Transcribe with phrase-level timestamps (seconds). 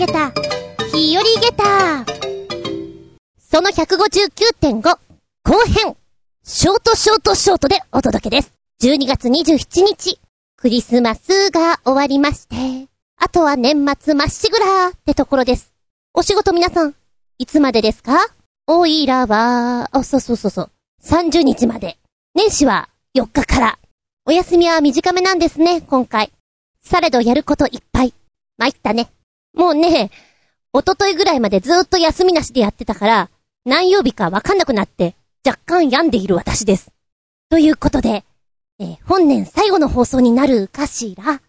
[0.00, 0.32] げた、
[0.94, 2.06] 日和げた。
[3.38, 4.98] その159.5、後
[5.66, 5.94] 編、
[6.42, 8.50] ショートショートショートでお届けです。
[8.80, 10.18] 12月27日、
[10.56, 15.74] クリスマスが終わりまして、あとは年末まっしぐらーってところです。
[16.14, 16.94] お仕事皆さん、
[17.36, 18.16] いつまでですか？
[18.66, 20.70] おいらは、あ、そうそうそうそう、
[21.04, 21.98] 30日まで。
[22.34, 23.78] 年始は4日から。
[24.24, 26.32] お休みは短めなんですね、今回。
[26.82, 28.14] されどやることいっぱい。
[28.56, 29.10] 参ったね。
[29.54, 30.10] もうね、
[30.72, 33.30] おとといぐらいまでずっと休みなしでやってたから、
[33.64, 36.90] 何曜日かわかんなくなって、若干病んでいる私です。
[37.48, 38.24] ということで、
[38.78, 41.40] えー、本年最後の放送になるかしら？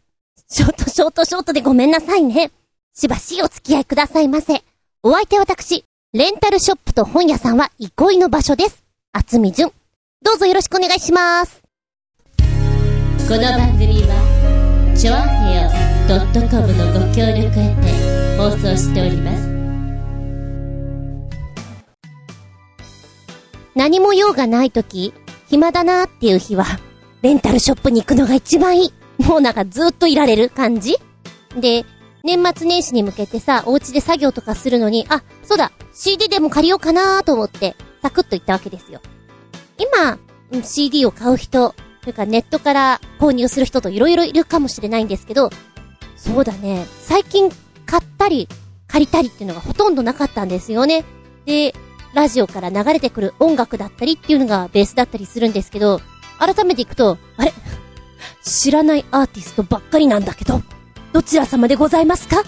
[0.50, 2.52] ショートショートショートでごめんなさいね。
[2.94, 4.64] しばしお付き合いくださいませ。
[5.04, 8.84] お相手私、レンタルショップと本屋さんは憩いの場所です。
[9.14, 9.72] あつみじゅん。
[10.24, 11.62] どうぞよろしくお願いします。
[13.30, 15.81] この番組は、ちょあへよ
[16.12, 16.20] .com
[16.74, 19.48] のご協力へて放送しております。
[23.76, 25.14] 何も用がないとき、
[25.48, 26.66] 暇だなーっていう日は、
[27.22, 28.94] レンタルショップに行くのが一番いい。
[29.24, 30.98] もうなんかずっといられる感じ
[31.56, 31.86] で、
[32.26, 39.00] 年末年始に向けてさ、お家で作業とかするのに、あ、そうだ、CD でも借りようかなーと思って、サクッと言ったわけですよ。
[39.78, 40.20] 今、
[40.62, 45.52] CD を買う人、それかネットから購入する人と色々いるかもしれないんですけど、
[46.22, 47.50] そうだね、最近
[47.88, 48.48] 買ったり、
[48.88, 51.04] 借りたりっていうのがほとんどなかったんですよね。
[51.46, 51.74] で、
[52.14, 56.00] ラジオから流れてくる音楽だったりっていうのがベースだったりするんですけど、
[56.38, 57.52] 改めていくと、あれ？
[58.44, 60.62] 知らないアーティストばっかりなんだけど、
[61.12, 62.44] どちら様でございますか？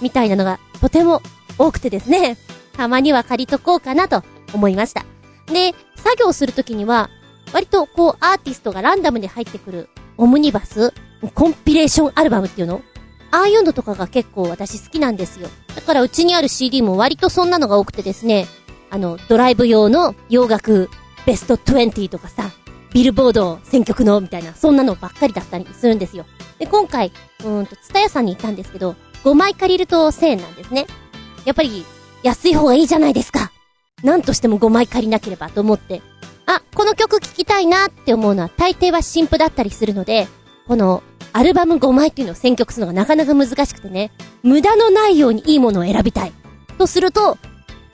[0.00, 1.20] みたいなのがとても
[1.58, 2.36] 多くてですね、
[2.76, 4.22] たまには借りとこうかなと
[4.54, 5.04] 思いました。
[5.52, 7.10] で、作業するときには、
[7.52, 10.92] 割とこうアーティストがランダムで入ってくるオムニバス
[11.34, 12.82] コンピレーションアルバムっていうの
[13.30, 15.48] ああいうのとかが結構私好きなんですよ。
[15.74, 18.46] だからうちにある CD も割とそんなのが多くてですね、
[18.90, 20.88] あの、ドライブ用の洋楽
[21.26, 22.50] ベスト20とかさ、
[22.92, 26.24] ビルボード選曲のみたいな、そんなのばっかりだったりするんですよ。
[26.58, 27.12] で、今回、
[27.44, 28.94] うんと、ツタヤさんに行ったんですけど、
[29.24, 30.86] 5枚借りると1000円なんですね。
[31.44, 31.84] やっぱり、
[32.22, 33.52] 安い方がいいじゃないですか。
[34.02, 36.00] なんとしても5枚借りなければと思って。
[36.46, 40.28] あ、この曲聴きたいなって思うのは大抵は新譜だったりするので、
[40.68, 44.10] この、アルバム5枚っていうのを選曲するのがなかなか難しくてね、
[44.42, 46.32] 無駄のないようにいいものを選びたい。
[46.78, 47.38] とすると、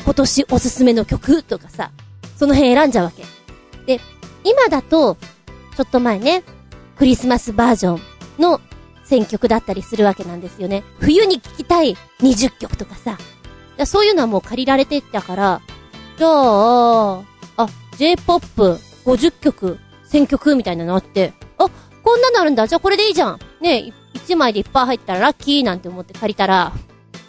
[0.04, 1.90] 今年おすすめの曲とかさ、
[2.36, 3.24] その辺選んじゃうわけ。
[3.86, 4.00] で、
[4.44, 5.16] 今だと、
[5.76, 6.42] ちょっと前ね、
[6.96, 8.00] クリスマスバージョン
[8.38, 8.60] の
[9.04, 10.84] 選曲だったりするわけなんですよね。
[11.00, 13.18] 冬に聴きたい20曲とかさ。
[13.86, 15.60] そういうのはもう借りられてったから、
[16.18, 17.22] じゃあ、
[17.56, 21.68] あ、J-POP50 曲、選曲みたいなのあって、あ、
[22.02, 22.66] こんなのあるんだ。
[22.66, 23.38] じゃあこれでいいじゃん。
[23.60, 26.72] ね1枚でいっぱい入ったらラッキーなんて思って借りたら、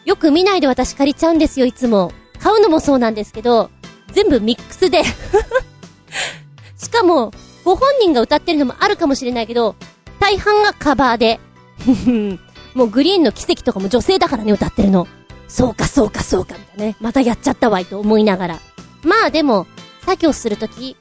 [0.06, 2.12] よく見ないで私借りちゃうんですよ、いつも。
[2.40, 3.70] 買うのもそうなんですけど、
[4.12, 5.04] 全部ミックスで
[6.78, 7.32] しかも、
[7.64, 9.76] ご本人が歌ってるのもあるかもしれないけど、
[10.20, 11.40] 大半がカバーで。
[12.76, 15.08] もうグリーンの奇跡とかも女性だからね、歌ってるの。
[15.48, 16.96] そうか、そうか、そうか、みたいなね。
[17.00, 18.60] またやっちゃったわいと思いながら。
[19.04, 19.68] まあでも、
[20.06, 20.98] 作業するとき、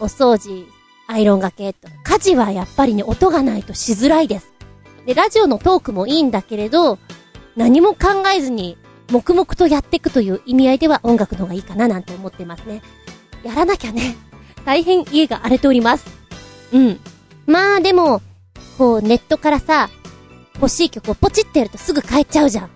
[0.00, 0.66] お掃除、
[1.12, 4.52] アイロンがけと、家事はやっぱりね、音がないとしづらいです。
[5.06, 6.98] で、ラジオのトークもいいんだけれど、
[7.56, 8.78] 何も考えずに
[9.10, 12.82] 黙々とやっていくという意味合いでは音楽の方がいいかななんて思ってますね。
[13.44, 14.16] やらなきゃね。
[14.64, 16.06] 大変家が荒れております。
[16.72, 17.00] うん。
[17.46, 18.22] まあでも、
[18.78, 19.90] こうネットからさ、
[20.54, 22.70] 欲しい曲をポチってやるとすぐ買えちゃうじゃん。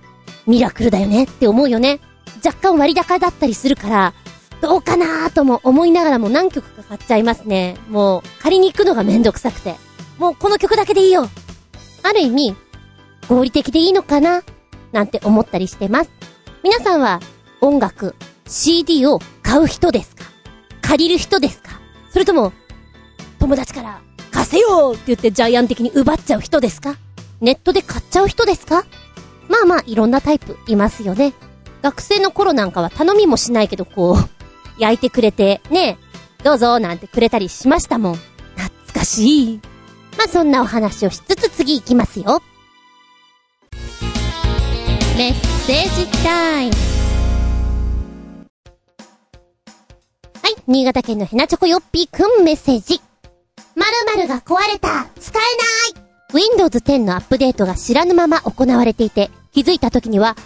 [0.46, 2.00] ミラクルだよねって思うよね。
[2.44, 4.14] 若干割高だったりするから、
[4.60, 7.76] どうかなーとも思いながらも何曲か買っちゃいますね。
[7.88, 9.74] もう、借りに行くのがめんどくさくて。
[10.18, 11.28] もうこの曲だけでいいよ。
[12.02, 12.56] ある意味、
[13.28, 14.42] 合理的でいいのかな？
[14.92, 16.10] なんて思ったりしてます。
[16.62, 17.20] 皆さんは
[17.60, 18.14] 音楽、
[18.46, 20.24] CD を買う人ですか？
[20.80, 21.80] 借りる人ですか？
[22.10, 22.52] それとも、
[23.38, 24.00] 友達から
[24.30, 26.96] 貸せよって言ってジャイアン的に奪っちゃう人ですか？
[27.40, 28.86] ネットで買っちゃう人ですか？
[29.48, 31.34] まあまあいろんなタイプいますよね。
[31.82, 34.16] 学生の頃なんかは頼みもしないけどこう、
[34.78, 35.98] 焼いてくれて、ね
[36.44, 38.14] どうぞなんてくれたりしましたもん。
[38.14, 39.60] 懐かしい。
[40.16, 42.42] まあそんなお話をしつつ次行きますよ。
[45.16, 45.34] メッ
[45.66, 46.72] セージタイム。
[50.42, 53.00] はい、新潟県のヘナチョコヨッピーくんメッセージ。
[53.74, 53.86] 〇
[54.16, 55.42] 〇が壊れた使え
[55.96, 60.36] ない !Windows 10のアップデートが知らぬまま行われていて、気づいた時には、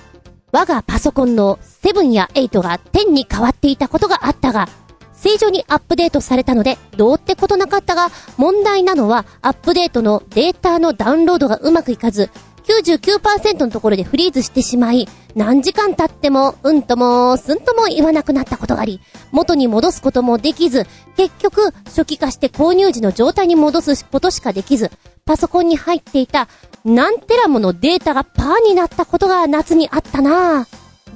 [0.52, 4.68] 我がパソコンの7や8が10に変わっていたことがあったが、
[5.12, 8.08] 正常にアップデートされたので、どうってことなかったが、
[8.38, 12.30] 問題なのは、アップデートのデータのダウンロードがうまくいかず、
[12.64, 19.00] 99%のところでフリーズしてしまい、何時間経っても、うんとも、すんとも言わなくなったことがあり、
[19.30, 20.86] 元に戻すこともできず、
[21.16, 24.90] 結局、初期化して購入時の状態に戻すことしかできず、
[25.26, 26.48] パソコンに入っていた
[26.84, 30.66] 何テラものデータがパーになったことが夏にあったな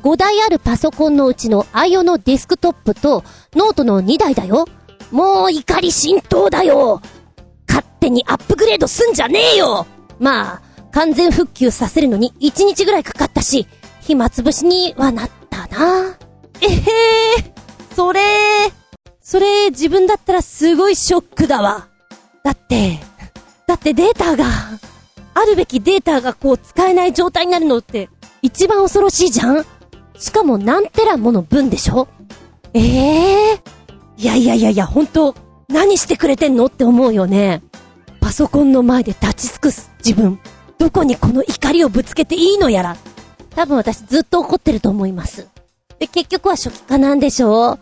[0.03, 3.25] 5台あるパソコンのうちの IO のデスクトップと
[3.55, 4.67] ノートの2台だよ。
[5.11, 7.01] もう怒り心頭だよ。
[7.67, 9.87] 勝手にアップグレードすんじゃねえよ
[10.19, 10.63] まあ、
[10.93, 13.67] 完全復旧させるのに1日ぐらいかかったし、
[14.03, 16.19] 暇つぶしにはなったな。
[16.61, 18.21] えへー、それ、
[19.23, 21.89] それ自分だったらすごいショックだわ。
[22.43, 22.99] だって、
[23.67, 24.45] だってデータが、
[25.35, 28.09] あるべきデータがこう使えない状態になるのって
[28.43, 29.65] 一番恐ろしいじゃん？
[30.19, 32.09] しかも何テラもの分でしょ？
[32.73, 35.35] ええー、いやいやいやいや、本当
[35.69, 37.63] 何してくれてんのって思うよね。
[38.21, 40.39] パソコンの前で立ち尽くす自分。
[40.79, 42.97] どこにこの怒りをぶつけていいのやら。
[43.55, 45.49] 多分私ずっと怒ってると思います。
[45.99, 47.79] で、結局は初期化なんでしょ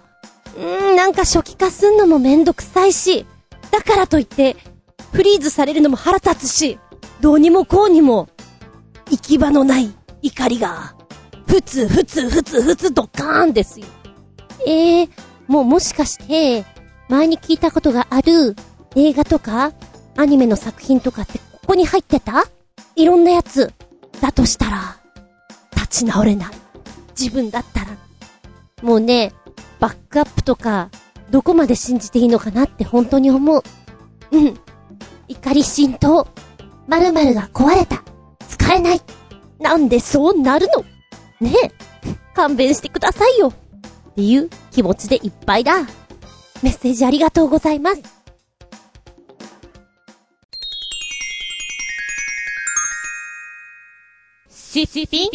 [0.57, 0.61] う？
[0.61, 3.27] ーん、なんか初期化すんのもめんどくさいし、
[3.71, 4.57] だからといって、
[5.13, 6.79] フリーズされるのも腹立つし、
[7.23, 8.29] どうにもこうにも、
[9.09, 10.97] 行き場のない怒りが、
[11.47, 13.87] ふつふつふつふつドカーンですよ。
[14.67, 15.11] ええー、
[15.47, 16.65] もうもしかして、
[17.09, 18.57] 前に聞いたことがある
[18.97, 19.73] 映画とか、
[20.17, 22.45] アニメの作品とかってここに入ってた？
[22.97, 23.73] いろんなやつ。
[24.21, 25.01] だとしたら、
[25.77, 26.49] 立ち直れない。
[27.17, 27.87] 自分だったら。
[28.83, 29.33] もうね、
[29.79, 30.91] バックアップとか、
[31.31, 33.63] どこまで信じていいのかなって本当に思う。
[34.33, 34.59] うん。
[35.29, 36.27] 怒り浸透。
[36.89, 38.03] 〇〇が壊れた。
[38.49, 39.01] 使えない。
[39.59, 40.85] なんでそうなるの？
[41.49, 41.71] ねえ。
[42.35, 43.49] 勘弁してくださいよ。
[43.49, 45.83] っていう気持ちでいっぱいだ。
[46.63, 48.03] メッセージありがとうございます。
[54.51, 55.29] シスピン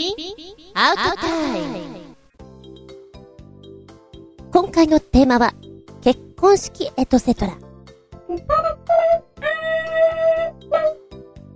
[0.73, 1.97] アウトタイム
[4.51, 5.53] 今回のテーマは、
[6.01, 7.57] 結婚式エトセトラ。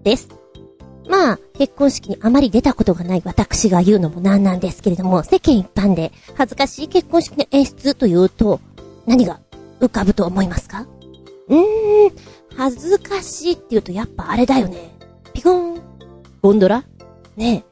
[0.03, 0.29] です。
[1.07, 8.59] まあ、結婚式にあまり出たことがない私が言うのもなんなんですけれども、世間一般で恥ずかしい結婚式の演出というと、
[9.05, 9.39] 何が
[9.79, 10.85] 浮かぶと思いますか？
[11.49, 12.11] うーん、
[12.55, 14.97] 恥ずかしいって言うとやっぱあれだよね。
[15.33, 15.81] ピコーン。
[16.41, 16.83] ゴンドラ？
[17.35, 17.65] ね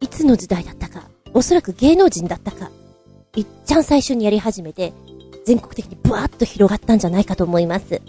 [0.00, 2.70] え、いつの時代だったか、おそらく芸能人だったか、
[3.36, 4.92] いっちゃん最初にやり始めて、
[5.44, 8.00] 全国的にブワーッと広がったんじゃないかと思います。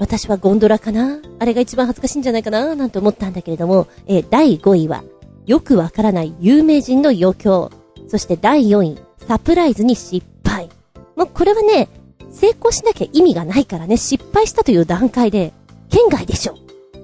[0.00, 1.20] 私はゴンドラかな？
[1.38, 2.74] あれが一番恥ずかしいんじゃないかな？
[2.74, 5.04] なんて思ったんだけれども、えー、第5位は、
[5.46, 7.70] よくわからない有名人の余興。
[8.08, 8.98] そして第4位、
[9.28, 10.70] サプライズに失敗。
[11.16, 11.88] もうこれはね、
[12.32, 15.52] 成功しなきゃ意味がないからね、失敗したという段階で、
[15.90, 16.54] 県外でしょ。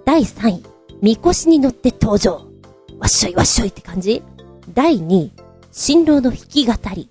[0.06, 0.62] 第3位、
[1.02, 2.46] みこしに乗って登場。
[2.98, 4.22] わっしょいわっしょいって感じ
[4.72, 5.32] 第2位、
[5.70, 7.10] 新郎の弾き語り。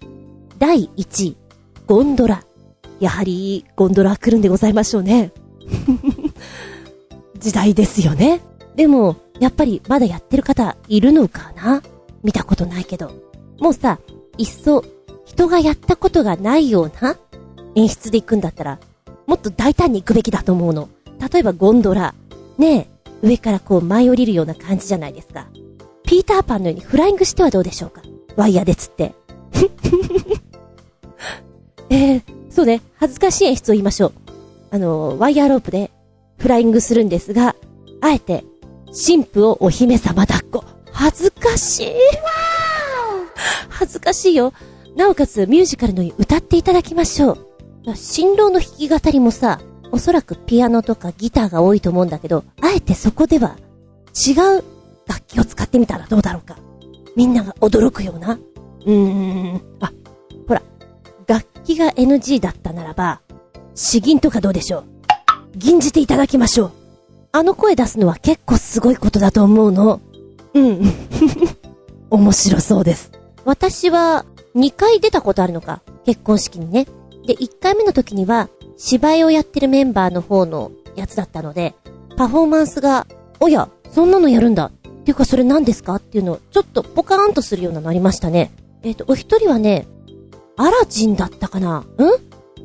[0.57, 1.37] 第1位、
[1.85, 2.43] ゴンドラ。
[2.99, 5.31] やはり、ゴンドラ来るんでございましょうね。
[7.39, 8.41] 時代ですよね。
[8.75, 11.81] でも、やっぱりまだやってる方いるのかな？
[12.23, 13.12] 見たことないけど。
[13.59, 14.00] もうさ、
[14.38, 14.83] いっそ、
[15.25, 17.17] 人がやったことがないような
[17.75, 18.79] 演出で行くんだったら、
[19.27, 20.89] もっと大胆に行くべきだと思うの。
[21.31, 22.13] 例えばゴンドラ。
[22.57, 22.88] ねえ、
[23.21, 25.47] 上からこう舞い降りるような感じじゃないですか。
[26.04, 28.01] ピーターパンのようにフライングしてはどうでしょうか？
[28.35, 29.13] ワイヤーで釣って。
[31.90, 34.13] えー、そうね、恥ずかしい演出を言いましょう。
[34.75, 35.89] あの、ワイヤーロープで
[36.37, 37.55] フライングするんですが、
[38.01, 38.44] あえて、
[38.87, 40.65] 神父をお姫様抱っこ。
[40.91, 41.94] 恥ずかしい。
[43.69, 44.51] 恥ずかしいよ。
[44.97, 47.37] なおかつミュージカルのに歌っていただきましょ
[47.85, 47.95] う。
[47.95, 49.61] 新郎の弾き語りもさ、
[49.94, 53.55] おそらくピアノとかギターが多いと思うんだけど、あえてそこでは
[54.27, 54.63] 違う
[55.07, 56.57] 楽器を使ってみたらどうだろうか。
[57.15, 58.33] みんなが驚くような。
[58.33, 59.61] うーん。
[59.79, 59.94] あ、
[60.45, 60.61] ほら。
[61.27, 63.21] 楽器が NG だったならば、
[63.75, 64.83] 詩吟とかどうでしょう？
[65.57, 66.71] 吟じていただきましょう。
[67.33, 70.01] あの声出すのは結構すごいことだと思うの。
[70.53, 70.81] うん。
[72.09, 73.11] 面白そうです。
[73.44, 75.81] 私は2回出たことあるのか？
[76.05, 76.87] 結婚式にね。
[77.27, 81.75] で、1回目の時には芝居をやってるメンバーの方のやつだったので、
[82.15, 83.07] パフォーマンスが、
[83.41, 84.71] おや、そんなのやるんだっ
[85.03, 85.95] ていうかそれ何ですか？
[85.95, 88.51] っていうのを、ちょっとポカーンとするようなのありましたね。
[88.83, 89.87] えっ、ー、と、お一人はね、
[90.55, 91.79] アラジンだったかな？
[91.79, 91.85] ん？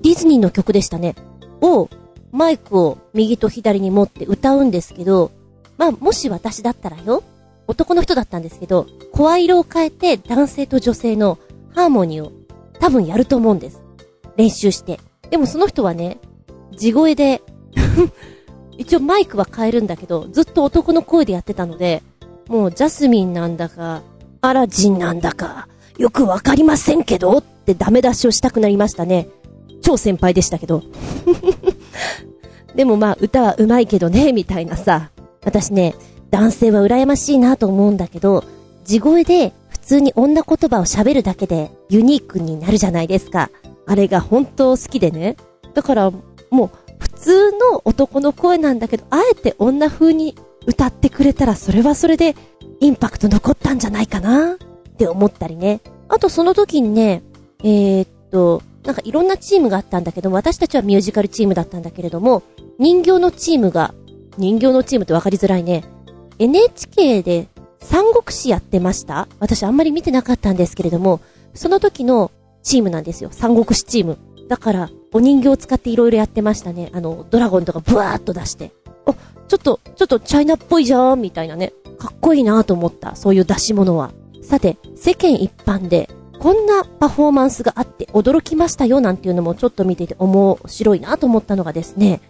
[0.03, 1.15] ディズニーの曲でしたね。
[1.61, 1.89] を、
[2.33, 5.31] マイクを右と左に持って歌うんですけど、
[5.79, 7.23] まあ、もし私だったらよ、
[7.67, 11.39] 男の人だったんですけど、声色を変えて男性と女性の
[11.75, 12.33] ハーモニーを
[12.79, 13.83] 多分やると思うんです。
[14.37, 15.01] 練習して。
[15.31, 16.19] でもその人はね、
[16.77, 17.43] 地声で
[18.79, 22.03] 一応マイクは変えるんだけど、ずっと男の声でやってたので、
[22.49, 24.03] もうジャスミンなんだか、
[24.41, 29.29] アラジンなんだか、よくわかりませんけどってダメ出しをしたくなりましたね。
[29.83, 30.83] 超先輩でしたけど。
[32.75, 35.11] でもまあ歌は上手いけどね、みたいなさ。
[35.45, 35.95] 私ね、
[36.31, 38.45] 男性は羨ましいなと思うんだけど、
[38.85, 43.51] 地声で普通に女言葉を喋るだけでユニークになるじゃないですか。
[43.87, 45.37] あれが本当好きでね。
[45.75, 46.11] だから
[46.51, 52.37] もう普通の男の声なんだけど、あえて女風に歌ってくれたらそれはそれで
[52.81, 54.57] インパクト残ったんじゃないかなっ
[54.97, 55.81] て思ったりね。
[56.09, 57.23] あとその時にね、
[57.63, 62.43] えー、っと、なんかいろんなチームがあったんだけど、私たちはミュージカルチームだったんだけれども、
[62.79, 63.95] 人形のチームが、
[64.39, 65.85] 人形のチームってわかりづらいね。
[66.39, 67.49] NHK で
[67.81, 69.29] 三国志やってました？
[69.39, 71.21] 私あんまり見てなかったんですけれども、
[71.55, 72.31] その時の
[72.63, 73.31] チームなんですよ。
[73.33, 74.19] 三国志チーム。
[74.49, 76.91] だから、お人形を使っていろいろやってましたね。
[76.93, 78.73] あの、ドラゴンとかブワーっと出して。
[79.07, 79.15] あ、
[79.49, 81.73] ちょっと、ちょっとチャイナっぽいじゃん、みたいなね。
[81.99, 83.15] かっこいいなと思った。
[83.17, 84.13] そういう出し物は。
[84.43, 86.09] さて、世間一般で、
[86.41, 92.23] こんなパフォーマンスがあって驚きましたよなんていうのもちょっと見てて面白いなと思ったのがですね、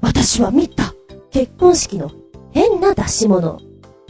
[0.00, 0.94] 私は見た
[1.30, 2.10] 結婚式の
[2.50, 3.60] 変な出し物。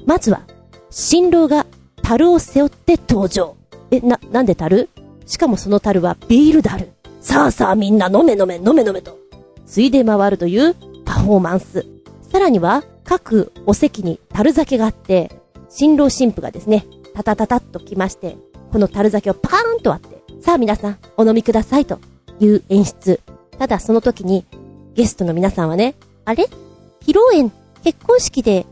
[0.07, 0.43] まずは、
[0.91, 1.67] 新郎が
[2.03, 3.57] 樽を背負って登場。
[3.91, 4.88] え、な、なんで樽？
[5.27, 6.93] しかもその樽はビール樽。
[7.21, 9.19] さあさあみんな飲め飲め飲め飲めと。
[9.67, 11.85] ついで回るというパフォーマンス。
[12.31, 15.33] さらには、各お席に樽酒があって、
[15.69, 18.37] 新郎新婦がですね、タタタタッと来まして、
[18.73, 21.99] この樽酒をパーンと割って、さあ皆さん、お飲みくださいと
[22.41, 23.21] いう演出。
[23.59, 24.47] ただその時に、
[24.95, 25.95] ゲストの皆さんはね、
[26.25, 26.45] あれ？
[27.01, 27.51] 披露宴、
[27.83, 28.67] 結婚式で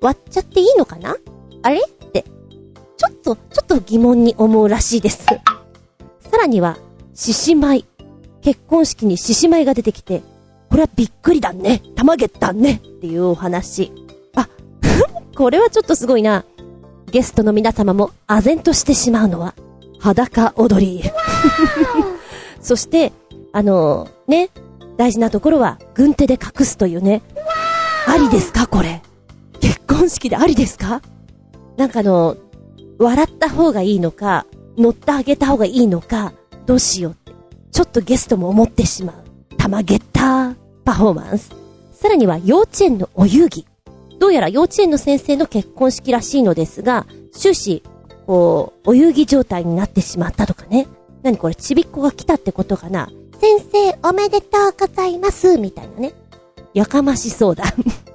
[0.00, 1.16] 割っちゃっていいのかな？
[1.62, 1.80] あれ？
[1.80, 2.22] って、
[2.96, 5.24] ちょっと、ちょっと疑問に思うらしいです。
[5.24, 5.40] さ
[6.38, 6.78] らには、
[7.14, 7.84] 獅子舞。
[8.40, 10.22] 結婚式に獅子舞が出てきて、
[10.70, 11.82] これはびっくりだね。
[11.94, 12.80] たまげったね。
[12.84, 13.92] っていうお話。
[14.34, 14.48] あ、
[15.36, 16.44] これはちょっとすごいな。
[17.14, 19.54] ゲストの皆様も唖然としてしまうのは、
[20.00, 21.00] 裸踊り。
[22.60, 23.12] そして、
[23.52, 24.50] あのー、ね、
[24.96, 27.22] 大事なところは、軍手で隠すというね。
[28.08, 29.00] ありですかこれ。
[29.60, 31.02] 結婚式でありですか？
[31.76, 32.36] なんかあの、
[32.98, 34.44] 笑った方がいいのか、
[34.76, 36.32] 乗ってあげた方がいいのか、
[36.66, 37.32] どうしようって、
[37.70, 39.56] ちょっとゲストも思ってしまう。
[39.56, 41.52] たまげったパフォーマンス。
[41.92, 43.66] さらには幼稚園のお遊戯。
[44.18, 47.82] どうやら幼稚園の先生の結婚式らしいのですが、終始、
[48.26, 50.86] こう、お遊戯状態になってしまったとかね。
[51.22, 53.10] 何これ、ちびっこが来たってことかな。
[53.40, 56.14] 先生、おめでとうございます、みたいなね。
[56.72, 57.64] やかましそうだ。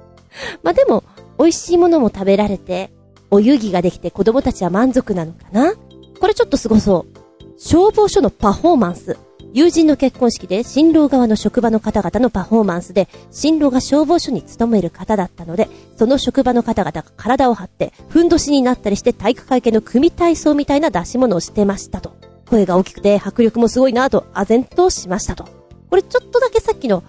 [0.62, 1.04] まあ、でも、
[1.38, 2.90] 美味しいものも食べられて、
[3.30, 5.74] お遊戯ができて子供たちは満足なのかな
[6.20, 7.20] これちょっとすごそう。
[7.58, 9.16] 消防署のパフォーマンス。
[9.52, 22.14] 友人の結婚式で新郎側の職場の方々のパフォーマンスで、新郎が消防署に勤める方だったので、その職場の方々が体を張って、ふんどしになったりして体育会系の組体操みたいな出し物をしてましたと。
[22.48, 25.48] 声が大きくて迫力もすごいなぁと、唖然としましたと。
[25.88, 27.02] これちょっとだけさっきの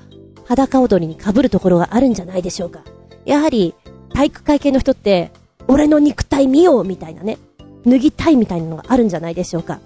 [0.46, 2.84] 裸踊りに被るところがあるんじゃないでしょうか。
[3.26, 3.76] やはり、
[4.14, 5.32] 体育会系の人って、
[5.68, 7.38] 俺の肉体見ようみたいなね、
[7.86, 9.80] 脱ぎたいみたいなのがあるんじゃないでしょうか。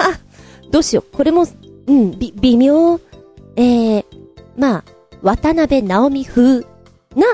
[0.70, 1.16] どうしよう。
[1.16, 1.46] これも、
[1.86, 3.00] うん、び、微妙。
[3.56, 4.04] えー、
[4.56, 4.84] まあ、
[5.22, 6.60] 渡辺直美風
[7.14, 7.26] な、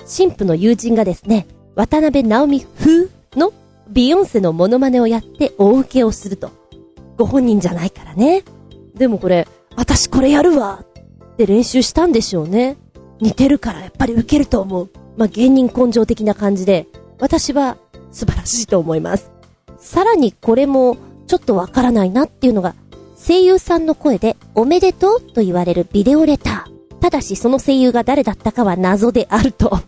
[0.00, 3.52] 神父の友人がですね、渡辺直美風の
[3.88, 6.50] ビヨンセのモノマネをやって大受けをすると。
[7.16, 8.42] ご本人じゃないからね。
[8.94, 10.84] でもこれ、私これやるわ
[11.32, 12.76] って練習したんでしょうね。
[13.20, 14.90] 似てるからやっぱり受けると思う。
[15.16, 16.86] まあ、芸人根性的な感じで、
[17.18, 17.76] 私は
[18.10, 19.30] 素晴らしいと思います。
[19.78, 22.74] さらにこれもちょっとわからないなっていうのが、
[23.26, 26.94] 声優さんの声でおめでとうと言われるビデオレター。
[27.00, 29.78] ただしその声優が誰だったかは謎であると。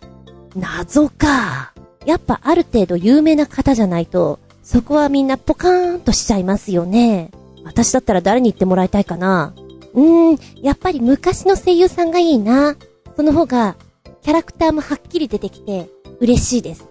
[0.54, 1.72] 謎か。
[2.04, 7.30] やっぱある程度有名な方じゃないと、そこはみんなポカーンとしちゃいますよね。
[7.64, 9.54] 私だったら誰に言ってもらいたいかな。
[9.94, 12.76] うーん、やっぱり昔の声優さんがいいな。
[13.16, 13.76] その方が
[14.22, 15.88] キャラクターもはっきり出てきて、
[16.20, 16.86] 嬉しいです。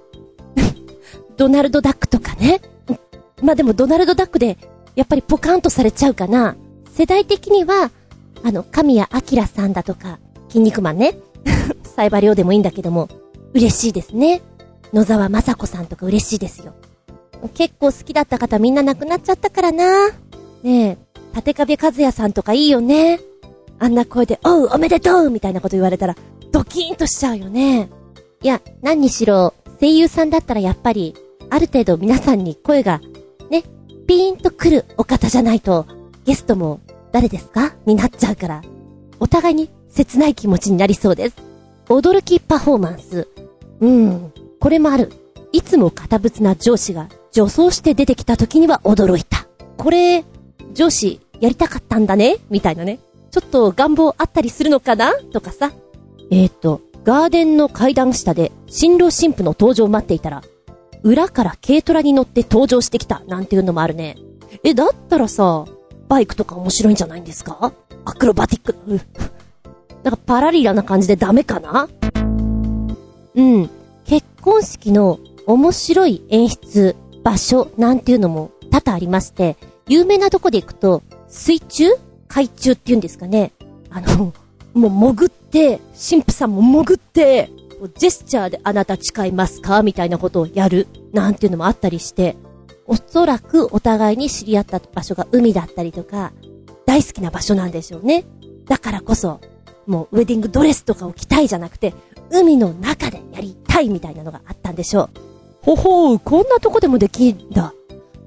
[1.37, 2.61] ドナルドダックとかね。
[3.41, 4.57] ま、でもドナルドダックで、
[4.95, 6.55] やっぱりポカンとされちゃうかな。
[6.93, 7.91] 世代的には、
[8.43, 9.07] あの、神谷
[9.37, 10.19] 明さんだとか、
[10.49, 11.17] 筋肉マンね。
[11.83, 13.09] サイバリオでもいいんだけども、
[13.53, 14.41] 嬉しいですね。
[14.93, 16.73] 野沢雅子さんとか嬉しいですよ。
[17.53, 20.09] 結構好きだった方みんな亡くなっちゃったからな。
[20.63, 20.97] ねえ、
[21.35, 23.19] 立壁和也さんとかいいよね。
[23.79, 26.15] あんな声で、おう、おめでとうみたいなこと言われたら、
[26.51, 27.89] ドキーンとしちゃうよね。
[28.43, 31.15] いや、何にしろ、声優さんだったらやっぱり、
[31.49, 33.01] ある程度皆さんに声が、
[34.11, 35.85] ピーンと来るお方じゃないと、
[36.25, 36.81] ゲストも、
[37.13, 37.73] 誰ですか？
[37.85, 38.61] になっちゃうから、
[39.21, 41.37] お互いに切ない気持ちになりそうです。
[41.87, 43.29] 驚きパフォーマンス。
[43.79, 45.13] うん、これもある。
[45.53, 49.47] いつも堅物な上司が女装して出てきた時には驚いた。
[49.77, 50.25] これ、
[50.73, 52.35] 上司やりたかったんだね？
[52.49, 52.99] みたいなね。
[53.31, 55.13] ちょっと願望あったりするのかな？
[55.31, 55.71] とかさ。
[56.31, 60.43] えーと、ガーデンの階段下で新郎新婦の登場を待っていたら、
[61.03, 64.17] 裏から軽トラに乗って登場してきたなんていうのもあるね。
[64.63, 65.65] え、だったらさ、
[66.07, 67.73] バイクとか面白いんじゃないんですか？
[68.05, 68.75] アクロバティック。
[70.03, 71.87] なんかパラリラな感じでダメかな？
[73.35, 73.69] うん。
[74.05, 81.85] 結婚式の面白い演出、場所なんていうのも多々ありまして、有名なとこで行くと、水中
[82.27, 83.51] 海中っていうんですかね。
[83.89, 84.33] あの、
[84.73, 85.79] もう潜って、
[86.09, 87.49] 神父さんも潜って、
[87.89, 89.83] ジェスチャーであなた誓いますか？
[89.83, 90.87] みたいなことをやる。
[91.13, 92.37] なんていうのもあったりして、
[92.85, 96.31] おそらくお互いに知り合った場所が海だったりとか、
[96.85, 98.25] 大好きな場所なんでしょうね。
[98.65, 99.39] だからこそ、
[99.87, 101.93] もうウェディングドレスとかを着たいじゃなくて、
[102.29, 105.09] 海の中でやりたいみたいなのがあったんでしょう。
[105.63, 107.73] ほほう、こんなとこでもできんだ。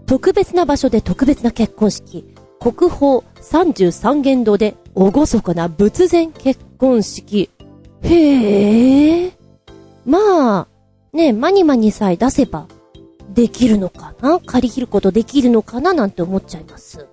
[0.07, 2.25] 特別な場所で特別な結婚式。
[2.61, 7.51] 国宝33元堂で厳かな仏前結婚式。
[8.03, 9.33] へえ。
[10.05, 10.19] ま
[10.61, 10.69] あ、
[11.13, 12.67] ねマニマニさえ出せば、
[13.33, 14.39] できるのかな？
[14.41, 17.07] 借り切ることできるのかななんて思っちゃいます。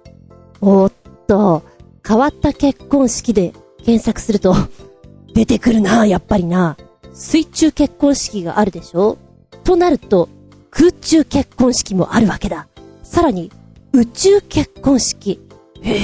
[0.60, 0.92] おっ
[1.28, 1.64] と、
[2.08, 4.54] 変わった結婚式で検索すると、
[5.34, 6.78] 出てくるな、やっぱりな。
[7.14, 9.18] 水中結婚式があるでしょ？
[9.64, 10.30] となると、
[10.70, 12.68] 空中結婚式もあるわけだ。
[13.04, 13.52] さらに、
[13.94, 15.40] 宇宙結婚式。
[15.82, 15.96] へ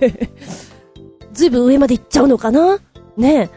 [0.00, 0.28] え。
[1.32, 2.78] ずいぶん上まで行っちゃうのかな？
[3.16, 3.50] ねえ。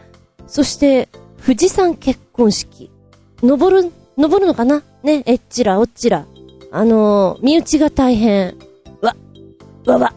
[0.46, 1.08] そして、
[1.46, 2.90] 富士山結婚式。
[3.40, 4.82] 登る、登るのかな？
[5.04, 6.26] ねえっちらおっちら。
[6.72, 8.56] あのー、身内が大変。
[9.00, 9.14] わ、
[9.86, 10.12] わわ。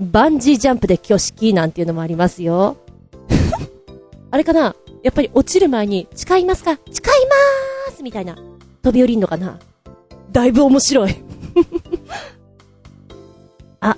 [0.00, 2.78] バンジージャンプで挙式なんていうのもありますよ。
[4.32, 4.74] あれかな？
[5.04, 6.72] やっぱり落ちる前に、誓いますか？
[6.74, 6.80] 誓い
[7.86, 8.36] まーすみたいな。
[8.82, 9.60] 飛び降りんのかな？
[10.32, 11.14] だいぶ面白い。
[13.78, 13.96] あ、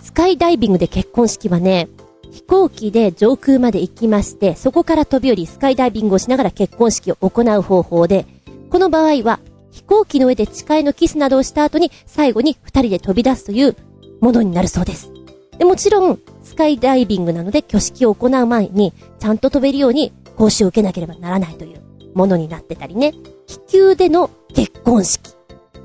[0.00, 1.88] スカイダイビングで結婚式はね、
[2.30, 8.26] 飛行機で上空まで行きまして、そこから飛び降りスカイダイビングをしながら結婚式を行う方法で、
[8.70, 9.40] この場合は、
[9.72, 13.76] 飛行機の上で誓いのキスなどをした後に、最後に二人で飛び出すという
[14.20, 15.12] ものになるそうです。
[15.58, 21.80] でもちろん、スカイダイビングなので挙式を行う前に、ちゃんと飛べるように講習を受けなければならないという
[22.14, 23.12] ものになってたりね。
[23.46, 25.34] 気球での結婚式。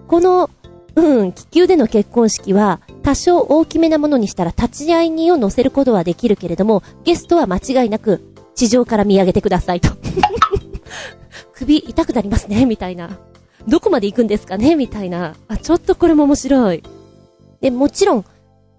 [0.08, 0.50] この、
[0.96, 8.22] うん、気球での結婚式は、多少大きめなものにしたら立ち会い人を乗せることはできるけれども、ゲストは間違いなく
[8.56, 9.90] 地上から見上げてくださいと。
[11.54, 13.20] 首痛くなりますね、みたいな。
[13.68, 15.36] どこまで行くんですかねみたいな。
[15.48, 16.84] あ、ちょっとこれも面白い。
[17.62, 18.26] で、もちろん、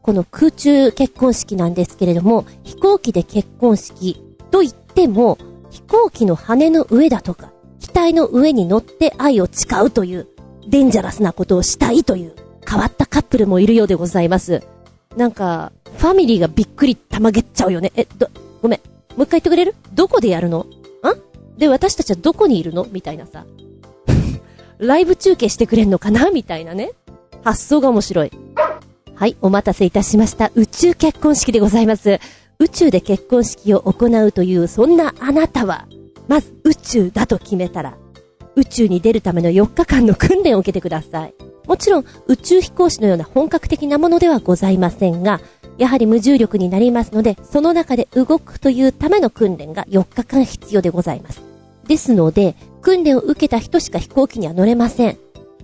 [0.03, 5.39] この空中結婚式なんですけれども、飛行機で結婚式と言っても、
[5.71, 7.51] 飛行機の羽の上だとか、
[7.81, 10.29] 機体の上に乗って愛を誓うという、
[10.69, 12.35] デンジャラスなことをしたいという、
[12.69, 14.63] 変わったカップルもいるようでございます。
[15.17, 17.93] なんか、ファミリーがびっくりたまげっちゃうよね。
[17.97, 18.29] え、ど、
[18.61, 18.81] ごめん。
[19.17, 19.75] もう一回言ってくれる？
[19.95, 20.61] どこでやるの？
[20.61, 20.67] ん
[21.57, 22.87] で、私たちはどこにいるの？
[22.91, 23.47] みたいなさ。
[24.79, 26.31] ライブ中継してくれんのかな？
[26.31, 26.91] みたいなね。
[27.43, 28.33] 発想が面白い。
[29.15, 30.51] はい、お待たせいたしました。
[30.55, 32.19] 宇宙結婚式でございます。
[32.59, 35.87] 宇宙で結婚式を行うという、そんなあなたは、
[36.29, 37.97] まず宇宙だと決めたら、
[38.57, 41.35] 宇宙に出るための4日間の訓練を受けてください。
[41.67, 45.41] もちろん、宇宙飛行士のような本格的なものではございませんが、
[45.79, 51.43] やはり無重力になりますので、その中で動くというための訓練が4日間必要でございます。
[51.87, 55.19] ですので、訓練を受けた人しか飛行機には乗れません。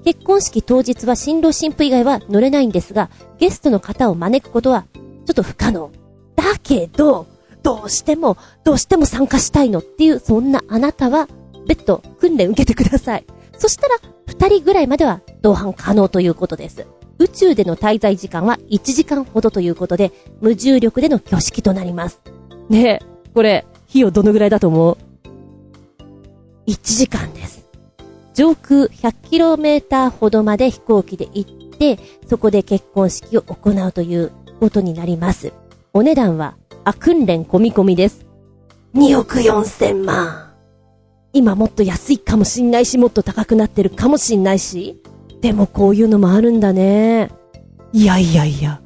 [0.04, 5.90] 結婚式当日は新郎新婦以外は乗れないんですが、ゲストの方を招くことは、ちょっと不可能。
[6.34, 7.26] だけど、
[7.62, 11.28] どうしても、どうしても参加したいのっていう、そんなあなたは、
[11.66, 13.24] 別途訓練受けてください。
[13.58, 13.96] そしたら、
[14.26, 16.86] 二人ぐらいまでは同伴可能ということです。
[17.18, 22.20] 宇宙での滞在時間は1時間ほどということで、無重力での挙式となります。
[22.68, 23.00] ねえ、
[23.34, 24.96] これ、費用どのぐらいだと思う
[26.66, 27.64] ?1 時間です。
[28.34, 31.98] 上空 100km ほどまで飛行機で行って、
[32.28, 35.52] そこで結婚式を行うということになります。
[35.92, 38.24] お値段は、あ、訓練込み込みです。
[38.94, 40.51] 2億4千万。
[41.32, 45.00] 今もっと安いかもしんないし、もっと高くなってるかもしんないし。
[45.40, 47.30] でもこういうのもあるんだね。
[47.92, 48.80] いやいやいや、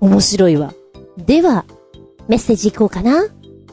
[0.00, 0.72] 面白いわ。
[1.18, 1.64] では、
[2.28, 3.26] メッセージいこうかな。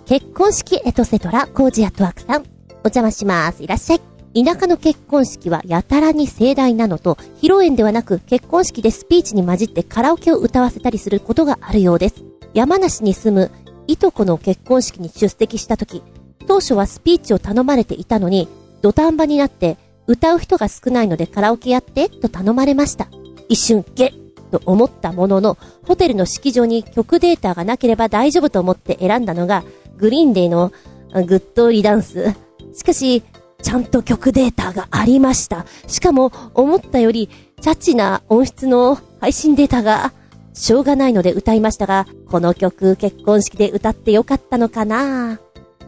[0.06, 2.42] 結婚式エトセトラ、コージアットワークさん。
[2.42, 3.64] お邪魔します。
[3.64, 4.02] いらっしゃい。
[4.44, 12.16] 田舎の結婚式はやたらに盛大なのと、披露宴ではなく結婚式でスピーチに混じってカラオケを歌わせたりすることがあるようです。
[12.54, 13.52] 山梨に住む
[13.88, 16.04] いとこの結婚式に出席した時、
[16.46, 18.48] 当初はスピーチを頼まれていたのに、
[18.82, 19.78] 土壇場になって
[20.08, 23.08] 歌う人が少ないのでカラオケやってと頼まれました。
[23.50, 29.64] 一瞬、ゲッと思ったものの、ホテルの式場に曲データがなければ大丈夫と思って選んだのが、
[29.98, 30.72] グリーンデーの
[31.14, 32.34] グッドリダンス。
[32.74, 33.24] しかし、
[33.62, 35.66] ちゃんと曲データがありました。
[35.88, 37.30] しかも、思ったより、
[37.62, 40.14] チャチな音質の配信データが、
[40.54, 45.40] しょうがないので歌いましたが、この曲結婚式で歌ってよかったのかな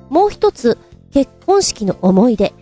[0.10, 0.78] もう一つ、
[1.12, 2.54] 結婚式の思い出。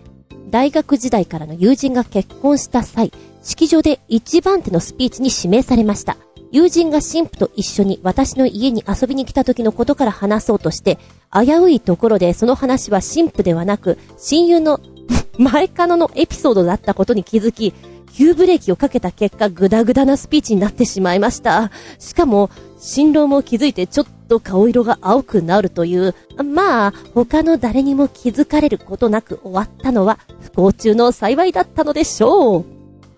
[0.50, 6.16] 大学時代からの友人が結婚した際、式場で一番手のスピーチに指名されました。
[6.52, 10.98] 友人が神父と一緒に私の家に遊びに来た時のことから話そうとして、
[11.32, 14.80] 危ういところでその話は神父ではなく、親友の
[15.38, 17.74] 前カノのエピソードだったことに気づき、
[18.16, 21.70] 急ブレーキをかけた結果、グダグダなスピーチになってしまいました。
[21.98, 32.64] しかも、新郎も気づいてちょっと顔色が青くなるという、まあ、他の誰にも気づかれることなく終わったのは、不幸中の幸いだったのでしょう。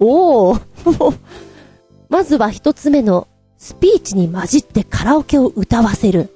[0.00, 0.60] おー。
[2.08, 3.26] まずは一つ目の、
[3.58, 6.30] スピーチに混じってカラオケを歌わせる。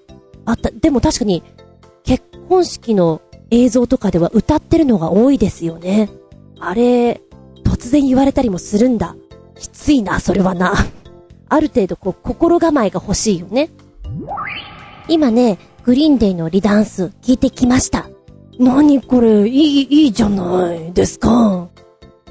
[0.45, 1.43] あった、でも確かに、
[2.03, 6.11] 結婚式の映像とかでは歌ってるのが多いですよね。
[6.59, 7.21] あれ、
[7.65, 9.17] 突然言われたりもするんだ。
[9.55, 10.75] きついな、それはな。
[11.49, 13.71] ある程度こう、心構えが欲しいよね。
[15.09, 18.09] 今ね、グリーンデイのリダンス聞いてきました。
[18.59, 21.69] 何これ、いい、いいじゃないですか。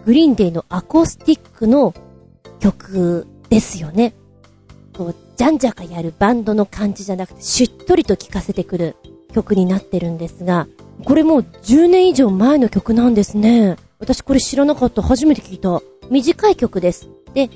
[0.05, 1.93] グリーンデイのアコースティックの
[2.59, 4.13] 曲ですよね。
[4.95, 8.95] こう、じゃんじゃかやるバンドの感じじゃなくて、しっとりと聴かせてくる
[9.33, 10.67] 曲になってるんですが、
[11.03, 13.75] これもう10年以上前の曲なんですね。
[13.99, 15.01] 私これ知らなかった。
[15.01, 15.81] 初めて聞いた。
[16.09, 17.09] 短い曲です。
[17.33, 17.49] で、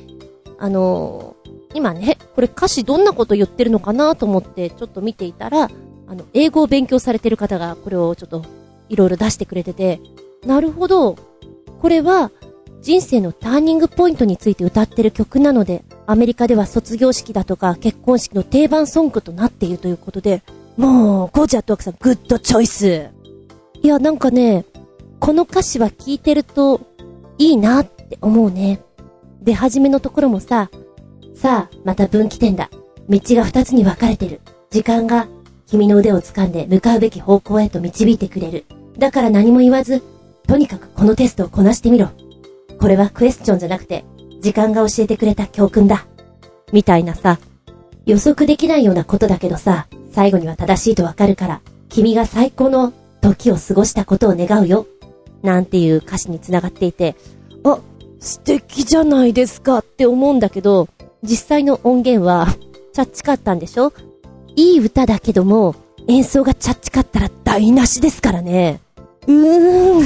[0.57, 1.34] あのー、
[1.75, 5.69] 今ね、これ歌詞どんなこと言ってるのかなと思ってちょっと見ていたら、
[6.07, 8.45] あの、英語を勉強されてる方がこれをちょっと
[8.87, 9.99] いろいろ出してくれてて、
[10.45, 11.17] なるほど。
[11.81, 12.31] これは
[12.81, 20.43] 人生のターニングポイントについて歌ってる曲なので、アメリカでは卒業式だとか結婚式の定番ソングとなっているということで、
[20.77, 23.09] もう、ゴージャットワークさん、グッドチョイス。
[23.81, 24.65] いや、なんかね、
[25.19, 26.81] この歌詞は聞いてると、
[27.37, 28.81] いいなって思うね。
[29.41, 30.69] で、初めのところもさ、
[31.35, 32.69] さあ、また分岐点だ。
[33.09, 34.39] 道が二つに分かれてる。
[34.69, 35.27] 時間が、
[35.67, 38.65] 君の腕を掴んで向かうべき方向へと導いてくれる。
[38.97, 40.01] だから何も言わず、
[40.47, 42.09] とにかくこのテストをこなしてみろ。
[42.79, 44.05] これはクエスチョンじゃなくて、
[44.41, 46.05] 時間が教えてくれた教訓だ。
[46.71, 47.39] みたいなさ、
[48.05, 54.87] 予測できないようなことだけどさ、最後には正しいとわかるから、君が最高の時を過ごしたことを願うよ。
[55.41, 57.15] なんていう歌詞に繋がっていて、
[57.63, 57.79] あ、
[58.19, 60.87] 素敵じゃないですかって思うんだけど、
[61.23, 62.47] 実際の音源は、
[62.93, 63.93] チャッチかったんでしょ？
[64.55, 65.75] いい歌だけども、
[66.07, 68.79] 演奏がチャッチかったら台無しですからね。
[69.27, 70.03] うーん、う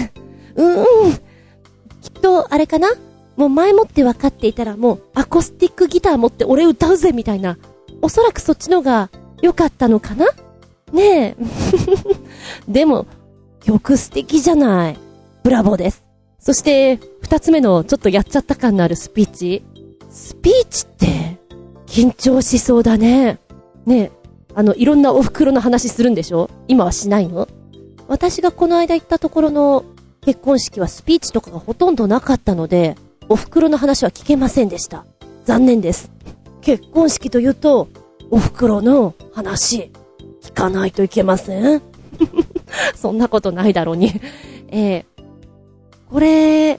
[0.55, 2.89] ーん、きっと、あれかな？
[3.35, 7.57] もう前もって分かっていたらもうアコースティックギター持って俺歌うぜみたいな。
[8.01, 9.09] おそらくそっちのが
[9.41, 10.25] 良かったのかな？
[10.91, 11.37] ねえ。
[12.67, 13.05] でも、
[13.61, 14.97] 曲素敵じゃない。
[15.43, 16.03] ブラボーです。
[16.39, 19.63] そして、二つ目のちょっとやっちゃった感のあるスピーチ。
[20.09, 21.37] スピーチって、
[21.85, 23.39] 緊張しそうだね。
[23.85, 24.11] ねえ、
[24.55, 26.49] あの、いろんなお袋の話するんでしょ？
[26.67, 27.47] 今はしないの？
[28.07, 29.85] 私がこの間行ったところの
[30.21, 32.95] 結婚式はスピーチとかがほとんどなかったので、
[33.27, 35.05] お袋の話は聞けませんでした。
[35.45, 36.11] 残念です。
[36.61, 37.87] 結婚式というと、
[38.31, 39.91] お袋の話、
[40.41, 41.81] 聞かないといけません？
[42.95, 44.11] そんなことないだろうに
[44.67, 45.03] えー、
[46.11, 46.75] これ、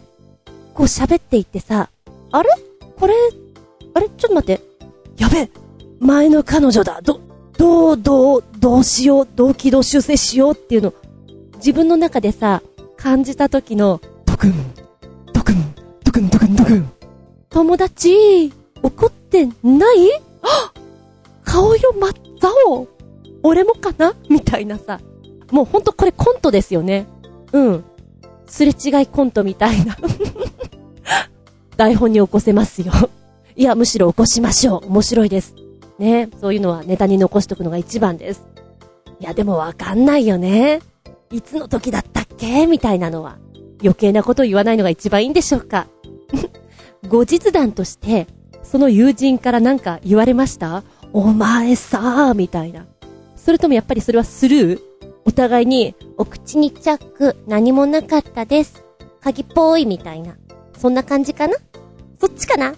[0.75, 1.91] こう喋っていってさ、
[2.31, 2.49] あれ？
[3.01, 3.15] これ、
[3.95, 4.09] あれ？
[4.11, 4.63] ちょっと待って。
[5.17, 5.51] やべえ
[5.99, 7.21] 前の彼女だど、
[7.57, 10.93] どう、どう、どうしよう、動機動修正しようっていうの、
[11.57, 12.63] 自分の中でさ、
[12.97, 14.55] 感じた時の、ドクン、
[15.33, 16.91] ドクン、ドクン、ドクン、ドクン。
[17.49, 20.11] 友達、怒ってない？
[20.43, 20.73] あ
[21.45, 22.13] 顔色真っ
[22.67, 22.87] 青
[23.43, 24.15] 俺もかな？
[24.29, 25.01] みたいなさ。
[25.51, 27.07] もうほんとこれコントですよね。
[27.53, 27.85] うん。
[28.47, 29.97] すれ違いコントみたいな。
[31.81, 32.93] 台本に起こせますよ。
[33.57, 34.87] いや、むしろ起こしましょう。
[34.89, 35.55] 面白いです。
[35.99, 36.29] ね。
[36.39, 38.47] そういうのはネタに残しとくのが一番です。
[39.19, 40.81] いや、でもわかんないよね。
[41.33, 42.67] いつの時だったっけ？
[42.67, 43.39] みたいなのは。
[43.81, 45.87] 余計なことを言わないのが一番いいんでしょうか。
[47.09, 48.27] 後日談として、
[48.63, 50.83] その友人からなんか言われました？
[51.15, 52.85] お前さー、みたいな。
[53.37, 54.81] それともやっぱりそれはスルー？
[55.25, 58.85] お互いに、お口にチャック、何もなかったです。
[59.23, 60.35] 鍵っぽいみたいな。
[60.81, 61.57] そんな感じかな？
[62.19, 62.75] そっちかな？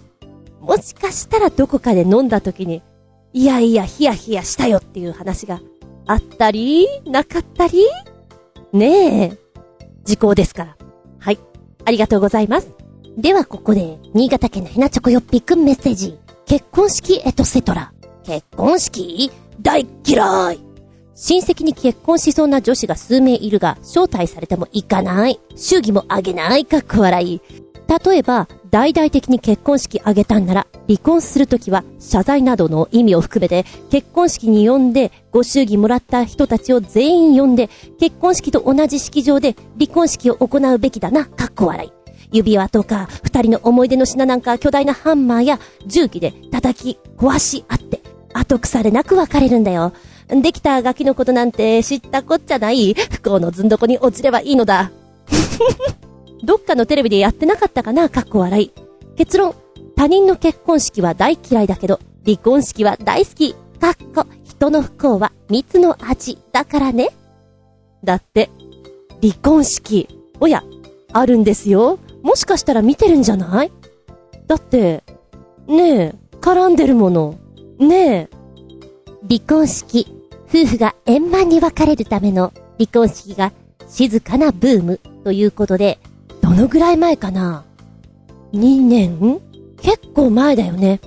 [0.59, 2.81] もしかしたらどこかで飲んだ時に、
[3.31, 5.61] いやいや、ヒヤヒヤしたよっていう話が
[6.05, 7.85] あったり、なかったり？
[8.73, 9.37] ねえ。
[10.03, 10.77] 時効ですから。
[11.19, 11.39] はい。
[11.85, 12.69] ありがとうございます。
[13.17, 16.17] ではここで、新潟県のひなチョコよっぴくんメッセージ。
[16.45, 17.93] 結婚式エトセトラ。
[18.23, 19.31] 結婚式？
[19.61, 20.59] 大嫌い
[21.15, 25.39] 親戚に結婚しそうな女子が数名いるが、招待されても行かない。
[25.55, 26.65] 祝儀もあげない。
[26.65, 27.41] かっこ笑い。
[27.99, 41.25] 例えば、大々的に結婚式あげたんなら、離婚するときは謝罪などの意味を含めて、結婚式に呼んで、ご祝儀もらった人たちを全員呼んで、結婚式と同じ式場で離婚式を行うべきだな。
[41.25, 41.91] かっこ笑い。
[42.31, 48.01] 指輪とか、二人の思い出の品なんか巨大なハンマーや重機で叩き壊し合って、
[48.33, 49.93] 後腐れなく別れるんだよ。
[50.29, 52.95] できたガキのことなんて知ったこっちゃない。
[52.95, 54.91] 不幸のずんどこに落ちればいいのだ。
[56.43, 58.09] どっかのテレビでやってなかったかな？
[58.09, 58.71] かっこ笑い。
[59.15, 59.55] 結論、
[59.95, 63.53] 他人の結婚式は大嫌いだけど、離婚式は大好き。
[63.79, 67.09] かっこ、人の不幸は蜜の味だからね。
[68.03, 68.49] だって、
[69.21, 70.07] 離婚式。
[70.39, 70.63] おや、
[71.13, 71.99] あるんですよ。
[72.21, 73.71] もしかしたら見てるんじゃない？
[74.47, 75.03] だって、
[75.67, 77.35] ねえ、絡んでるもの。
[77.79, 78.29] ねえ。
[79.29, 80.07] 離婚式。
[80.49, 83.53] 夫婦が円満に別れるための離婚式が
[83.87, 85.99] 静かなブームということで、
[86.43, 87.63] どのぐらい前かな
[88.51, 89.39] ?2 年？
[89.81, 90.99] 結構前だよね。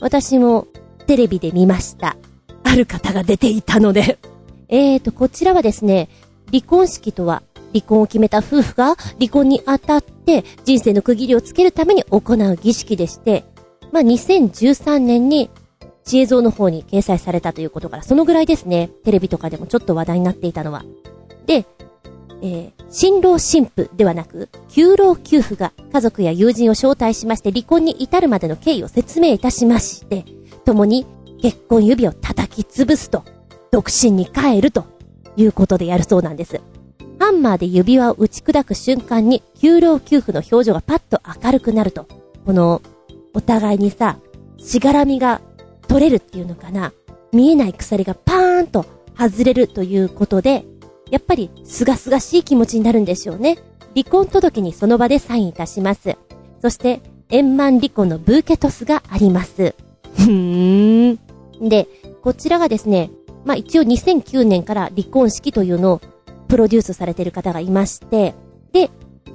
[0.00, 0.66] 私も
[1.06, 2.16] テレビで見ました。
[2.64, 4.18] ある方が出ていたので。
[4.68, 6.08] えーと、こちらはですね、
[6.50, 13.44] 離婚式とは離婚を決めた夫婦が離婚にあたって人生の区切りをつけるために行う儀式でして、
[13.92, 15.50] まあ、2013年に
[16.04, 18.90] 知恵像の方に掲載されたということから、そのぐらいですね。
[19.04, 20.84] テレビとかでもちょっと話題になっていたのは。
[21.46, 21.64] で、
[22.42, 30.24] えー、新郎新婦ではなく、旧老給付が家族や友人を招待しまして離婚に至るまでの経緯を説明いたしまして、
[30.64, 31.06] 共に
[31.42, 33.24] 結婚指を叩き潰すと、
[33.70, 34.84] 独身に帰ると
[35.36, 36.60] いうことでやるそうなんです。
[37.18, 42.06] ハンマーで指輪を打ち砕く瞬間に、旧老給付の表情がパッと明るくなると、
[42.46, 42.82] この、
[43.34, 44.18] お互いにさ、
[44.58, 45.40] しがらみが
[45.86, 46.92] 取れるっていうのかな。
[47.32, 50.64] 見えない鎖がパーンと外れるということで、
[51.10, 53.58] やっぱり、すがすがしい気持ちになるんでしょうね。
[53.94, 56.16] 離婚届にその場でサインいたします。
[56.62, 59.74] そして、円満離婚のブーケトスがあります。
[60.16, 61.68] ふーん。
[61.68, 61.88] で、
[62.22, 63.10] こちらがですね、
[63.44, 66.00] まあ、一応2009年から離婚式というのを
[66.48, 68.34] プロデュースされている方がいまして、
[68.72, 68.90] で、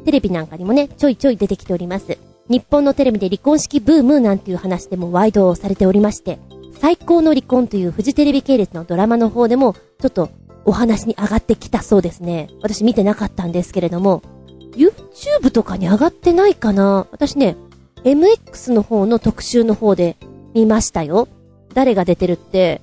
[0.05, 2.17] テレビなんかにもね、ちょいちょい出てきております。
[2.47, 6.37] 日本のテレビで離婚式ブームなんていう話でもワイドをされておりまして、
[6.79, 10.29] 最高の離婚というフジテレビ系列のドラマの方でも、ちょっと
[10.65, 12.49] お話に上がってきたそうですね。
[12.61, 14.23] 私見てなかったんですけれども、
[14.75, 17.07] YouTube とかに上がってないかな？
[17.11, 17.55] 私ね、
[18.03, 20.17] MX の方の特集の方で
[20.53, 21.27] 見ましたよ。
[21.73, 22.81] 誰が出てるって、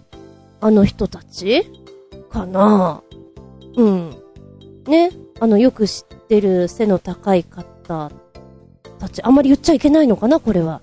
[0.60, 1.66] あの人たち
[2.30, 3.02] かな？
[3.76, 4.16] うん。
[4.86, 5.10] ね。
[5.40, 8.12] あの、よく知ってる背の高い方
[8.98, 9.22] たち。
[9.22, 10.38] あんまり言っちゃいけないのかな？
[10.40, 10.80] これは。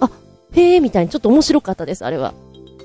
[0.00, 0.10] あ、
[0.52, 2.34] へえ、みたいにちょっと面白かったです、あれは。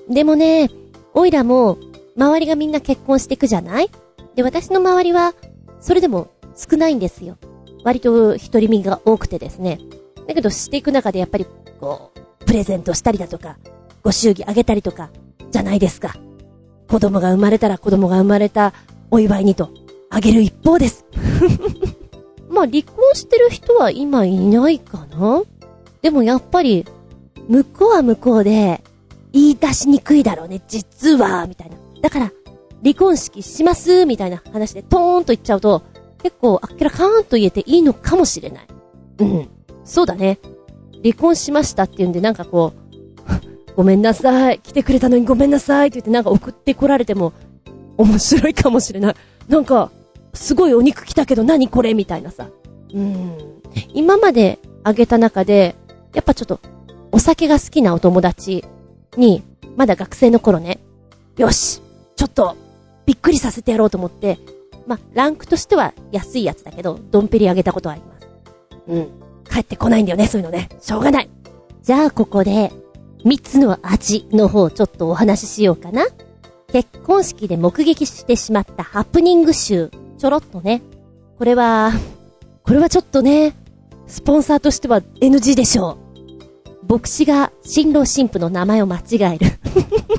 [0.09, 0.69] でもね、
[1.13, 1.77] おいらも、
[2.17, 3.89] 周りがみんな結婚していくじゃない？
[4.35, 5.33] で、私の周りは、
[5.79, 7.37] それでも少ないんですよ。
[7.83, 9.79] 割と一人身が多くてですね。
[10.27, 11.45] だけどしていく中でやっぱり、
[11.79, 13.57] こう、プレゼントしたりだとか、
[14.03, 15.09] ご祝儀あげたりとか、
[15.51, 16.15] じゃないですか。
[16.89, 18.73] 子供が生まれたら子供が生まれた
[19.11, 19.69] お祝いにと、
[20.09, 21.05] あげる一方です。
[22.49, 25.43] まあ、離婚してる人は今いないかな
[26.01, 26.85] でもやっぱり、
[27.47, 28.81] 向こうは向こうで、
[29.33, 31.75] 言い出しにくいだろうね、実は、みたいな。
[32.01, 32.31] だから、
[32.83, 35.83] 離婚式します、みたいな話でトーンと言っちゃうと、
[36.21, 38.67] 結構あっけらかーんと言えていいのかもしれない。
[39.19, 39.49] うん。
[39.83, 40.39] そうだね。
[41.03, 42.73] 離婚しましたっていうんでなんかこ
[43.71, 44.59] う、 ごめんなさい。
[44.59, 47.33] 来てくれたのにごめんなさいって言ってなんか送ってこられても、
[47.97, 49.15] 面白いかもしれない。
[49.47, 49.91] なんか、
[50.33, 52.49] すごいお肉来たけど何これみたいなさ。
[52.93, 53.37] うん。
[53.93, 55.75] 今まであげた中で、
[56.13, 56.59] やっぱちょっと、
[57.11, 58.65] お酒が好きなお友達
[59.15, 59.43] に、
[59.75, 60.79] まだ学生の頃ね、
[61.37, 61.81] よし
[62.17, 62.57] ちょっと、
[63.05, 64.37] びっくりさせてやろうと思って、
[64.85, 68.27] まランクとしては安いやつだけど、ドンペリあげたことはあります。
[68.87, 69.09] うん。
[69.49, 70.67] 帰ってこないんだよね、そういうのね。
[70.81, 71.29] しょうがない。
[71.83, 72.71] じゃあ、ここで、
[73.23, 76.05] 三つの味の方、ちょっとお話ししようかな。
[76.71, 80.81] 結婚式で目撃してしまったハプニング集、ちょろっとね。
[81.37, 81.91] これは、
[82.63, 83.55] これはちょっとね、
[84.07, 85.97] スポンサーとしては NG でしょ
[86.87, 86.93] う。
[86.93, 89.47] 牧師が新郎新婦の名前を間違える。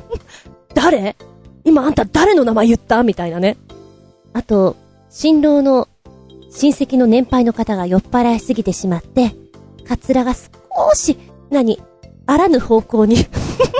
[0.74, 1.16] 誰？
[1.68, 3.02] 今あんた誰の名前言った？
[3.02, 3.56] みたいなね。
[4.32, 4.76] あと、
[5.10, 5.88] 新郎の
[6.50, 9.34] 親戚の年配の方が酔っ払いすぎてしまって、
[9.86, 10.40] カツラが少
[10.94, 11.18] し、
[11.50, 11.80] 何、
[12.26, 13.16] あらぬ方向に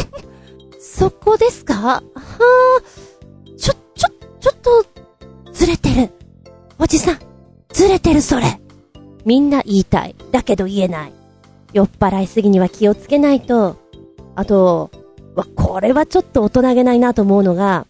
[0.80, 1.74] そこですか？
[1.74, 4.08] はぁ、ちょ、ちょ、
[4.40, 4.84] ちょっと、
[5.52, 6.10] ずれてる。
[6.78, 7.18] おじさん、
[7.70, 8.60] ずれてるそれ。
[9.24, 10.14] みんな言いたい。
[10.30, 11.12] だけど言えない。
[11.72, 13.76] 酔っ払いすぎには気をつけないと。
[14.34, 14.90] あと、
[15.38, 17.86] わ、これはちょっと大人げないなと思うのが、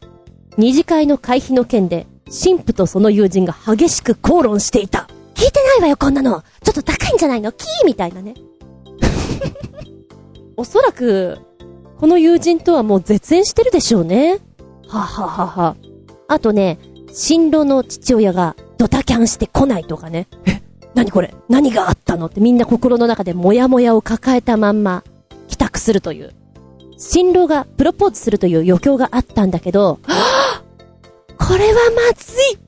[0.56, 5.08] 二次会の会費の件で、神父とその友人が激しく口論していた。
[5.34, 6.42] 聞いてないわよ、こんなの。
[6.62, 7.52] ちょっと高いんじゃないの？
[7.52, 8.34] キーみたいなね。
[10.56, 11.38] おそらく、
[11.98, 14.40] この友人とはもう絶縁してるでしょうね。
[14.88, 15.76] はははは。
[16.26, 16.78] あとね、
[17.12, 20.28] 新郎の父親がドタキャンしてこないとかね。
[20.46, 20.60] え、
[20.94, 21.34] 何これ？
[21.48, 22.26] 何があったの？
[22.26, 25.04] ってみんな心の中でモヤモヤを抱えたまんま
[25.46, 26.34] 帰宅するという。
[26.98, 30.62] 新郎がプロポーズするという余興があったんだけど、は
[31.38, 32.58] ぁこれはまずい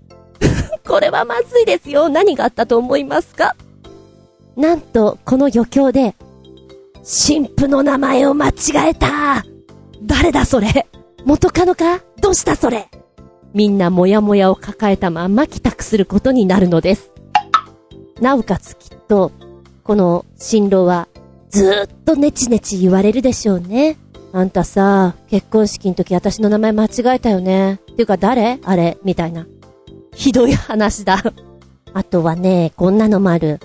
[0.86, 2.08] これはまずいですよ。
[2.08, 3.56] 何があったと思いますか？
[4.56, 6.14] なんと、この余興で、
[6.98, 8.52] 神父の名前を間違
[8.90, 9.44] えた
[10.02, 10.86] 誰だそれ？
[11.24, 12.00] 元カノか？
[12.20, 12.88] どうしたそれ？
[13.52, 17.10] みんなもやもやを抱えたまま帰宅することになるのです。
[18.20, 19.32] なおかつきっと、
[19.82, 21.08] この新郎は
[21.48, 23.96] ずーっとネチネチ言われるでしょうね。
[24.32, 27.74] あんたさ、結婚式の時私の名前間違えたよね。
[27.74, 28.60] っていうか誰？
[28.64, 28.98] あれ？
[29.04, 29.46] みたいな。
[30.14, 31.22] ひどい話だ。
[31.92, 33.58] あとはね、こんなのもある。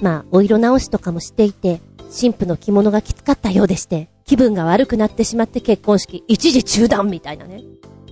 [0.00, 7.62] まあ、お色直しとかもしていて、神父の着物がきつかったようでして、気分が悪くなってしまって結婚式一時中断みたいなね。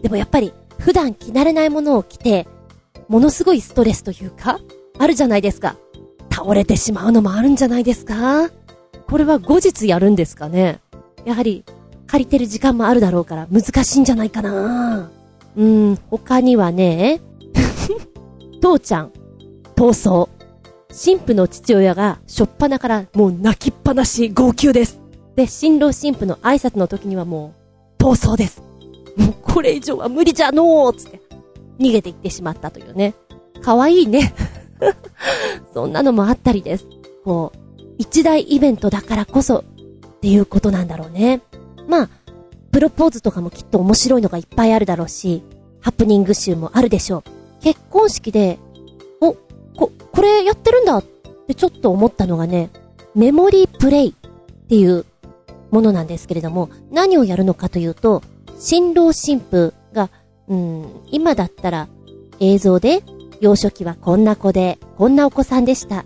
[0.03, 2.47] でもやっぱり、普段着慣れないものを着て、
[3.09, 4.61] ものすごいストレスというか、
[4.99, 5.77] あるじゃないですか。
[6.31, 8.51] 倒れてしまうのもあるんじゃないですか
[9.09, 10.81] これは後日やるんですかね
[11.25, 11.65] やはり、
[12.07, 15.11] 借りてる時間もあるだろうから難しいんじゃないかな
[15.57, 17.21] うん、他にはね、
[18.61, 19.13] 父ちゃん、
[19.75, 20.31] 逃走。
[20.89, 25.01] 神父の父親が、しょっぱなからもう泣きっぱなし、号泣です。
[25.35, 27.55] で、新郎神父の挨拶の時にはも
[27.99, 28.63] う、逃走です。
[29.17, 31.21] もうこれ以上は無理じゃのーつって、
[31.79, 33.15] 逃げていってしまったというね。
[33.63, 34.35] かわいいね。
[35.73, 36.87] そんなのもあったりです。
[37.25, 41.41] こう、一大イベントだからこそ、っていうことなんだろうね。
[41.89, 42.11] まあ、
[42.73, 45.43] プロポーズとかもきっと面白いのがいっぱいあるだろうし、
[45.81, 47.23] ハプニング集もあるでしょう。
[47.63, 48.59] 結婚式で、
[49.21, 49.35] お、
[49.77, 51.05] こ、これやってるんだっ
[51.47, 52.71] てちょっと思ったのがね、
[53.15, 55.07] メモリープレイっていう
[55.71, 58.23] ものなんですけれども、何をやるのかというと、
[58.59, 60.11] 新郎新婦が、
[60.49, 61.89] うん、今だったら
[62.41, 63.03] 映像で、
[63.41, 66.05] 幼少期はこんな子で、こんなお子さんでした。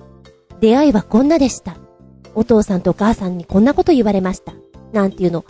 [0.60, 1.76] 出会いはこんなでした。
[2.34, 4.52] お父さんとお母さんにこんなこと言われました。
[4.92, 5.44] なんていうの、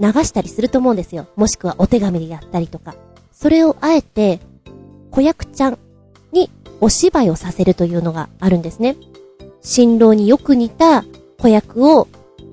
[0.00, 1.26] 流したりすると思うんですよ。
[1.36, 2.94] もしくはお手紙でやったりとか。
[3.32, 4.40] それをあえて、
[5.10, 5.78] 子役ちゃん
[6.32, 8.96] にお芝居をさせるというのがあるんですね。
[9.62, 11.04] 新郎によく似た
[11.38, 12.08] 子役を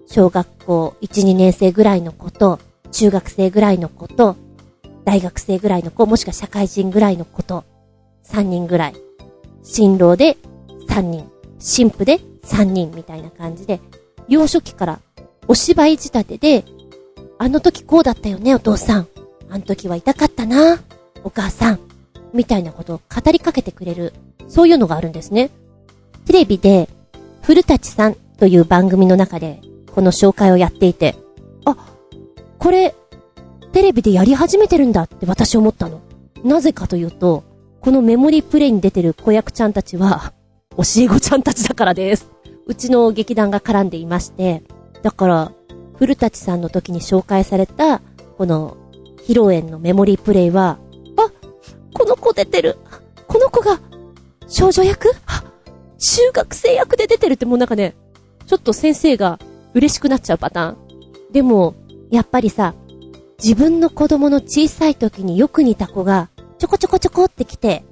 [0.08, 2.60] 小学校1、2年生ぐらいの子と、
[2.92, 4.36] 中学生ぐらいの子と、
[5.06, 7.64] 大学生ぐらいの子、もしくは社会人ぐらいの子と、
[8.26, 8.96] 3人ぐらい。
[9.64, 10.38] 新郎で
[10.90, 13.80] 3人、新婦で3人みたいな感じで、
[14.28, 15.00] 幼少期から
[15.48, 16.66] お芝居仕立てで、
[17.42, 19.08] あの時こうだったよね、お父さん。
[19.50, 20.80] あの時は痛かったな、
[21.24, 21.80] お母さん。
[22.34, 24.14] みたいなことを語りかけてくれる、
[24.48, 25.50] そういうのがあるんですね。
[26.28, 26.88] テレビで、
[27.42, 29.60] 古舘さんという番組の中で、
[29.96, 31.16] この紹介をやっていて、
[31.66, 31.78] あ、
[32.60, 32.94] これ、
[33.72, 36.00] テレビでやり始めてるんだって私思ったの。
[36.44, 37.44] なぜかというと、
[37.80, 40.32] このメモリープレイに出てる子役ちゃんたちは、
[40.78, 42.30] 教え子ちゃんたちだからです。
[42.68, 44.62] うちの劇団が絡んでいまして、
[45.02, 45.52] だから、
[46.02, 48.02] 古舘さんの時に紹介された、
[48.40, 48.76] この、
[49.28, 50.80] 披露宴のメモリープレイは、
[51.16, 51.30] あ
[51.94, 52.80] この子出てる。
[53.28, 53.80] この子が、
[54.48, 55.12] 少女役？
[56.00, 57.94] 中学生役で出てるってもうなんかね、
[58.48, 59.38] ちょっと先生が
[59.76, 60.78] 嬉しくなっちゃうパターン。
[61.32, 61.76] でも、
[62.10, 62.74] やっぱりさ、
[63.38, 67.84] 自分の子供の小さい時によく似た子が、ちょこちょこちょこって来て、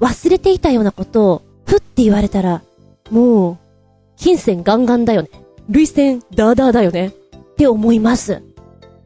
[0.00, 2.64] 忘れていたようなことを、ふって言われたら、
[3.12, 3.58] もう、
[4.16, 5.30] 金銭ガンガンだよね。
[5.68, 7.12] 類線ダーダーだよね。
[7.52, 8.42] って思います。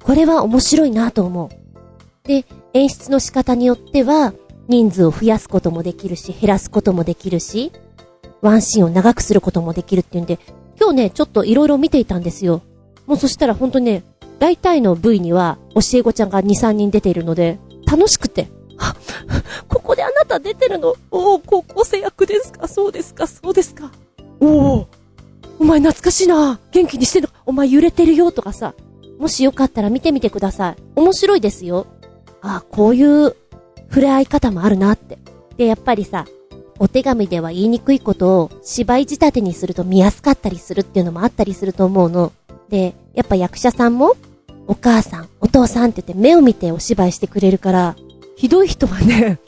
[0.03, 2.29] これは面白いなと思う。
[2.29, 4.33] で、演出の仕方によっては、
[4.69, 7.73] 人数を増やすこともできるし、減らすこともできるし、
[8.41, 10.39] ワンシーンを長くすることもできるっていうんで、
[10.81, 12.63] 今日ね、ちょっと色々見ていたんですよ。
[13.07, 14.03] もうそしたらほんとね、
[14.39, 18.49] 大体の部位には、教え子ちゃんが2、3人出ているので、楽しくて、
[19.69, 20.95] ここであなた出てるの？
[21.11, 22.69] おお、高校生役ですか？
[22.69, 23.27] そうですか？
[23.27, 23.91] そうですか？
[24.41, 24.89] おお、
[25.59, 28.75] お前懐かしいな元気にしてるお前揺れてるよとかさ、
[29.19, 30.77] もしよかったら見てみてください。
[30.95, 31.87] 面白いですよ。
[32.43, 33.35] あ、こういう
[33.89, 35.19] 触れ合い方もあるなって。
[35.57, 36.27] で、やっぱりさ、
[36.79, 42.33] お手紙では言いにくいことを芝居仕立てにすると見やすかったりするっていうのもあったりすると思うの。
[42.69, 44.17] で、やっぱ役者さんも、
[44.67, 47.97] お母さん、お父さんって言って目を見てお芝居してくれるから、
[48.37, 49.39] ひどい人はね、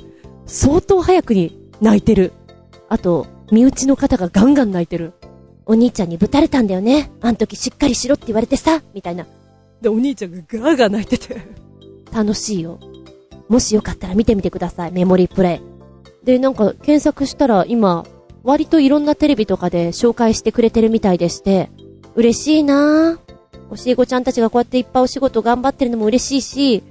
[0.46, 2.32] 相当早くに泣いてる。
[2.88, 5.12] あと、身内の方がガンガン泣いてる。
[5.68, 7.10] お兄ちゃんにぶたれたんだよね。
[7.20, 9.26] あん時しっかりしろって言われてさ、みたいな。
[9.82, 11.36] で、お兄ちゃんがガーガー泣いてて。
[12.10, 12.80] 楽しいよ。
[13.48, 15.60] もしよかったら見てみてください、メモリープレ
[16.24, 16.26] イ。
[16.26, 18.06] で、なんか検索したら今、
[18.44, 21.70] 割といろんなテレビとかで紹介してくれてるみたいでして、
[22.14, 23.28] 嬉しいなぁ。
[23.76, 26.82] 教え子ちゃんたちがこうやっていっぱいお仕事頑張ってるのも嬉しいし、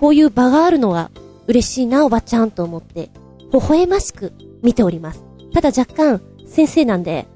[0.00, 1.10] こういう場があるのが
[1.46, 3.10] 嬉しいな、おばちゃんと思って、
[3.52, 5.22] 微笑ましく見ております。
[5.52, 7.26] ただ若干、先生なんで、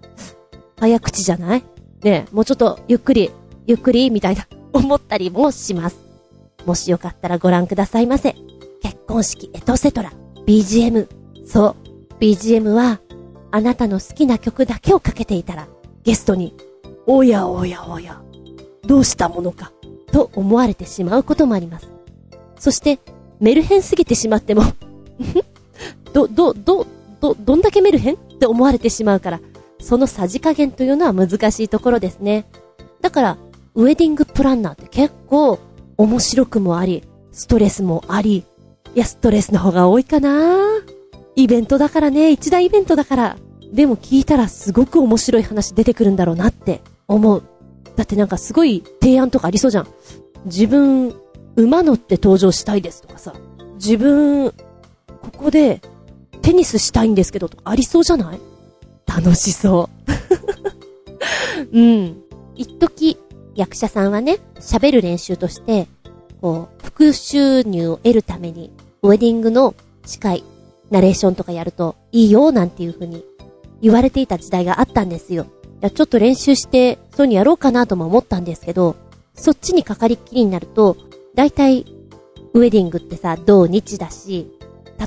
[0.79, 1.63] 早口じゃない？
[2.03, 3.31] ねえ、もうちょっとゆっくり、
[3.67, 5.97] ゆっくり、みたいな、 思ったりもします。
[6.65, 8.35] もしよかったらご覧くださいませ。
[8.83, 10.13] 結婚式エトセトラ、
[10.47, 11.09] BGM。
[11.47, 11.77] そう、
[12.21, 13.01] BGM は、
[13.51, 15.69] あなたの好きな曲だけをかけていたら、
[16.03, 16.55] ゲストに、
[17.07, 18.21] おやおやおや、
[18.87, 19.73] どうしたものか、
[20.13, 21.89] と思われてしまうこともあります。
[22.59, 22.99] そして、
[23.41, 24.63] メルヘンすぎてしまっても
[26.13, 26.87] ど、ど、ど、
[27.21, 29.41] ど、どんだけメルヘンって思われてしまうから、
[29.87, 32.47] そのさじ加減というのは難しいところですね。
[33.01, 33.39] だから、
[33.77, 35.61] ウェディングプランナーって結構
[35.97, 38.39] 面白くもあり、ストレスもあり、
[38.97, 40.59] いや、ストレスの方が多いかな
[41.37, 43.37] イベントだからね、一大イベントだから。
[43.73, 47.43] でも聞いたらすごく面白い話出てくるんだろうなって思う。
[47.95, 49.87] だってなんかすごい提案とかありそうじゃん。
[50.47, 51.15] 自分、
[51.55, 53.35] 馬乗って登場したいですとかさ。
[53.75, 55.81] 自分、ここで
[56.43, 58.41] テニスしたいんですけどとかありそうじゃない？
[59.07, 59.89] 楽しそ
[61.73, 61.79] う。
[61.79, 62.23] うん。
[62.55, 63.19] 一時、
[63.55, 65.89] 役者さんはね、喋る練習として、
[66.41, 68.71] こう、副収入を得るために、
[69.03, 70.45] ウェディングの司会、
[70.91, 73.25] ナレーションとかやるといいよ、なんていう風に
[73.81, 75.47] 言われていた時代があったんですよ。
[75.81, 78.97] や、ちょっと練習して、そういうにやろうかなとも思ったんですけど、
[79.35, 80.97] そっちにかかりっきりになると、
[81.35, 81.85] だいたい、
[82.55, 84.51] ウェディングってさ、土日だし、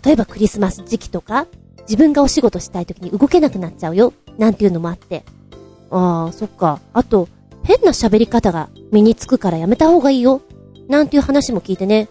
[0.03, 1.47] 例えばクリスマス時期とか、
[1.89, 5.23] 自分がお仕事したい時に動けなくなっちゃうよ、なんていうのもあって。
[5.89, 6.79] ああ、そっか。
[6.93, 7.27] あと、
[7.63, 10.41] 変な喋り方が身につくからやめた方がいいよ、
[10.87, 12.07] なんていう話も聞いてね。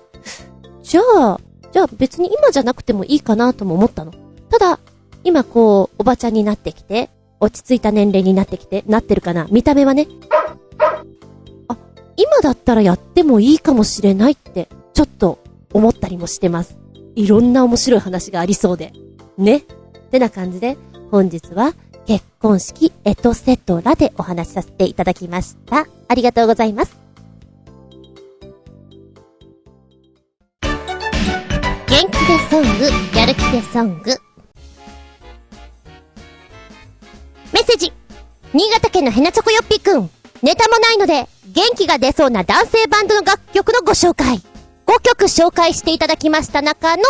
[0.83, 4.13] じゃあ、じゃあ別に今じゃなくてもいいかなとも思ったの。
[4.51, 4.81] ただ、
[5.23, 10.09] 今こう、おばちゃんになってきて、落ち着いた年齢になってきて、なってるかな見た目はね。
[11.69, 11.77] あ、
[12.17, 15.39] 今だったらやってもいいかもしれないって、ちょっと
[15.73, 16.77] 思ったりもしてます。
[17.15, 18.93] いろんな面白い話がありそうで。
[19.39, 19.59] ね。
[19.59, 19.63] っ
[20.11, 20.77] てな感じで、
[21.11, 21.75] 本日は
[22.07, 25.87] 結婚式エトセトラでお話しさせていただきました。
[26.09, 26.99] ありがとうございます。
[30.61, 34.11] 元気でソング、やる気でソング。
[37.53, 37.93] メッセージ
[38.53, 40.11] 新潟県のヘナチョコヨッピーくん。
[40.43, 44.41] ネタもないので、元気が出そうな男性バンドの楽曲のご紹介。
[44.87, 47.03] 5曲紹介していただきました中の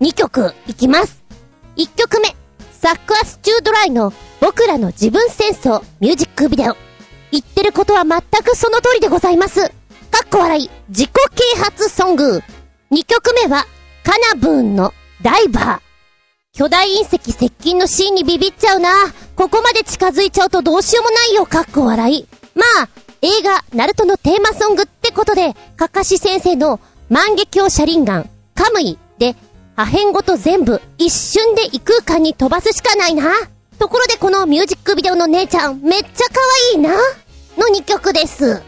[0.00, 1.21] 2曲いきます。
[1.76, 2.34] 1曲目、
[2.70, 6.76] サックアスチュードライの僕らの自分戦争ミュージックビデオ。
[7.30, 9.62] 言ってることは全くその通りでございます。
[9.62, 9.68] か
[10.24, 11.10] っこ笑い、自己
[11.54, 12.42] 啓発ソング。
[12.90, 13.66] 2曲目は、
[14.04, 14.92] カナブーンの
[15.22, 15.80] ダイバー。
[16.52, 18.90] 巨大隕石接近のシーンにビビっちゃうな。
[19.36, 22.26] ここまで近づいちゃうとどうしようもないよ、かっこ笑い。
[22.54, 22.88] まあ、
[23.22, 29.36] 映画、ナルトのテーマソングってことで、かかし先生の万華鏡車輪眼、カムイで、
[29.74, 33.32] 破片ごと全部一瞬で異空間に飛ばすしかないな。
[33.78, 36.40] ところでこのミュージックビデオの姉ちゃん、めっちゃ可
[36.74, 36.90] 愛いな。
[37.56, 38.62] の2曲です。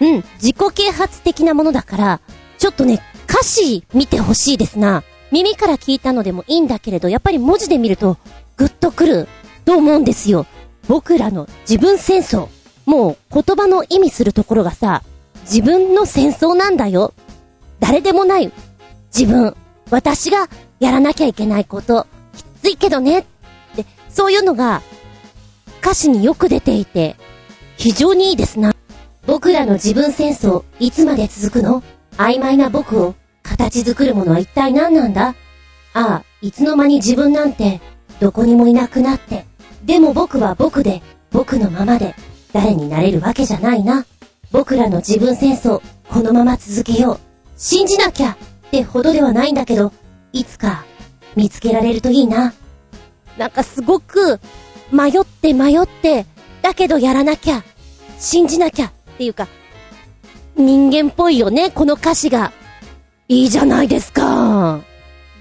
[0.00, 2.20] うん、自己啓発的なものだから、
[2.58, 5.02] ちょっとね、歌詞見てほしいですな。
[5.30, 8.18] 耳から聞いたのでもいいんだけれど、やっぱり文字で見ると、
[8.56, 9.28] ぐっとくる、
[9.64, 10.46] と思うんですよ。
[10.88, 12.48] 僕らの自分戦争。
[12.86, 15.02] もう言葉の意味するところがさ、
[15.42, 17.14] 自分の戦争なんだよ。
[17.80, 18.52] 誰でもない。
[19.16, 19.56] 自分。
[19.90, 20.48] 私が
[20.80, 22.06] やらなきゃいけないこと。
[22.36, 23.26] きついけどね。
[23.76, 24.82] で、そういうのが
[25.80, 27.16] 歌詞によく出ていて、
[27.76, 28.72] 非常にいいですな。
[29.26, 31.82] 僕らの自分戦争、いつまで続くの？
[32.16, 35.34] 曖昧な僕を形作るものは一体何なんだ？
[35.92, 37.80] ああ、いつの間に自分なんて、
[38.20, 39.46] どこにもいなくなって。
[39.84, 42.14] でも僕は僕で、僕のままで、
[42.52, 44.06] 誰になれるわけじゃないな。
[44.52, 47.18] 僕らの自分戦争、このまま続けよう。
[47.56, 48.36] 信じなきゃ
[48.74, 49.92] ってほどではないんだけど、
[50.32, 50.84] いつか、
[51.36, 52.52] 見つけられるといいな。
[53.38, 54.40] なんかすごく、
[54.90, 56.26] 迷って迷って、
[56.62, 57.62] だけどやらなきゃ、
[58.18, 59.46] 信じなきゃっていうか、
[60.56, 62.52] 人間っぽいよね、この歌詞が。
[63.28, 64.80] いいじゃないですか。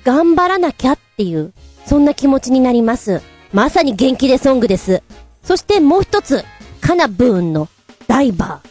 [0.06, 1.54] 頑張らなきゃっていう、
[1.86, 3.22] そんな気持ちになります。
[3.52, 5.04] まさに元気でソングです。
[5.44, 6.46] そしてもう一つ、
[6.82, 7.68] カナブーンの
[8.08, 8.62] ダイバ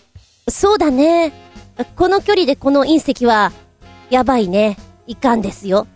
[0.47, 0.51] ー。
[0.51, 1.33] そうだね。
[1.97, 3.53] この距離でこの隕石は、
[4.13, 4.77] やばいね。
[5.07, 5.87] いかんですよ。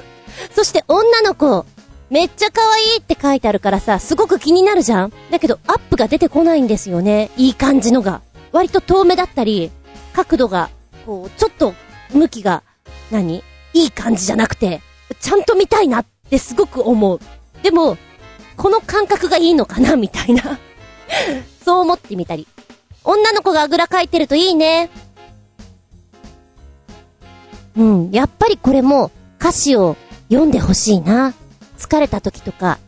[0.56, 1.66] そして女の子、
[2.08, 7.30] めっちゃ可愛いって書いてあるからさ、すごく気になるじゃんだけどアップが出てこないんですよね。
[7.36, 8.22] いい感じのが。
[8.52, 9.70] 割と遠目だったり、
[10.14, 10.70] 角度が、
[11.04, 11.74] こう、ちょっと、
[12.10, 12.62] 向きが、
[13.10, 13.44] 何？
[13.74, 14.80] いい感じじゃなくて、
[15.20, 17.20] ちゃんと見たいなってすごく思う。
[17.62, 17.98] でも、
[18.56, 20.58] この感覚がいいのかなみたいな
[21.62, 22.48] そう思ってみたり。
[23.04, 24.88] 女の子があぐらかいてるといいね。
[27.78, 29.10] うん、やっぱりこれも
[29.40, 29.96] 歌詞を
[30.28, 31.32] 読んでほしいな。
[31.78, 32.78] 疲れた時とか、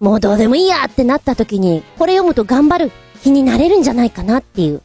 [0.00, 2.92] もうどうでもいいやってなった時に、これ読むと頑張る
[3.22, 4.82] 気になれるんじゃないかなっていう、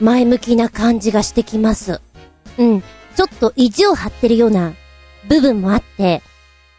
[0.00, 2.00] 前向きな感じがしてきます。
[2.58, 2.82] うん、
[3.16, 4.74] ちょっと意地を張ってるような
[5.28, 6.22] 部分もあって、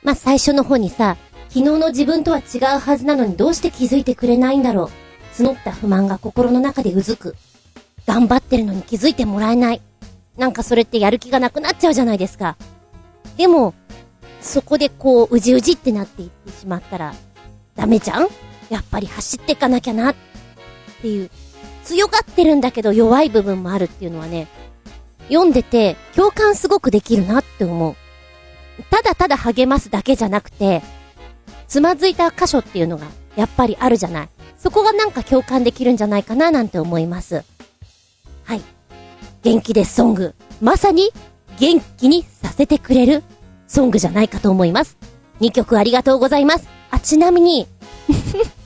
[0.04, 1.18] まあ、最初の方にさ、
[1.50, 4.92] 昨日の自分とは違うはずなのにどうして気づいてくれないんだろ
[5.40, 5.44] う。
[5.44, 7.36] 募った不満が心の中でうずく。
[8.06, 9.82] 頑張ってるのに気づいてもらえない。
[10.38, 12.58] なんかそれってやる気がなくなっちゃうじゃないですか。
[13.38, 13.74] でも、
[14.42, 17.16] そこでこう、うじうじってなっていってしまったら、
[17.76, 18.28] ダメじゃん？
[18.70, 20.16] やっぱり走っていかなきゃな、っ
[21.02, 21.30] ていう、
[21.84, 24.48] 強がってるんだけど弱い部分もあるっていうのはね、
[25.30, 27.96] 読んでて共感すごくできるなって思う。
[28.90, 30.84] ただただ励ますだけじゃなくて、
[31.68, 34.30] つまずいた箇所っていうのがやっぱりあるじゃない。
[34.58, 37.44] そこがなんか共感できるんじゃないかななんて思います。
[38.44, 38.62] はい。
[39.44, 40.36] 元気ですソング。
[40.62, 41.12] まさに
[41.60, 43.24] 元気にさせてくれる
[43.68, 44.98] ソングじゃないかと思います。
[45.42, 46.68] 2曲ありがとうございます。
[46.92, 47.68] あ、ちなみに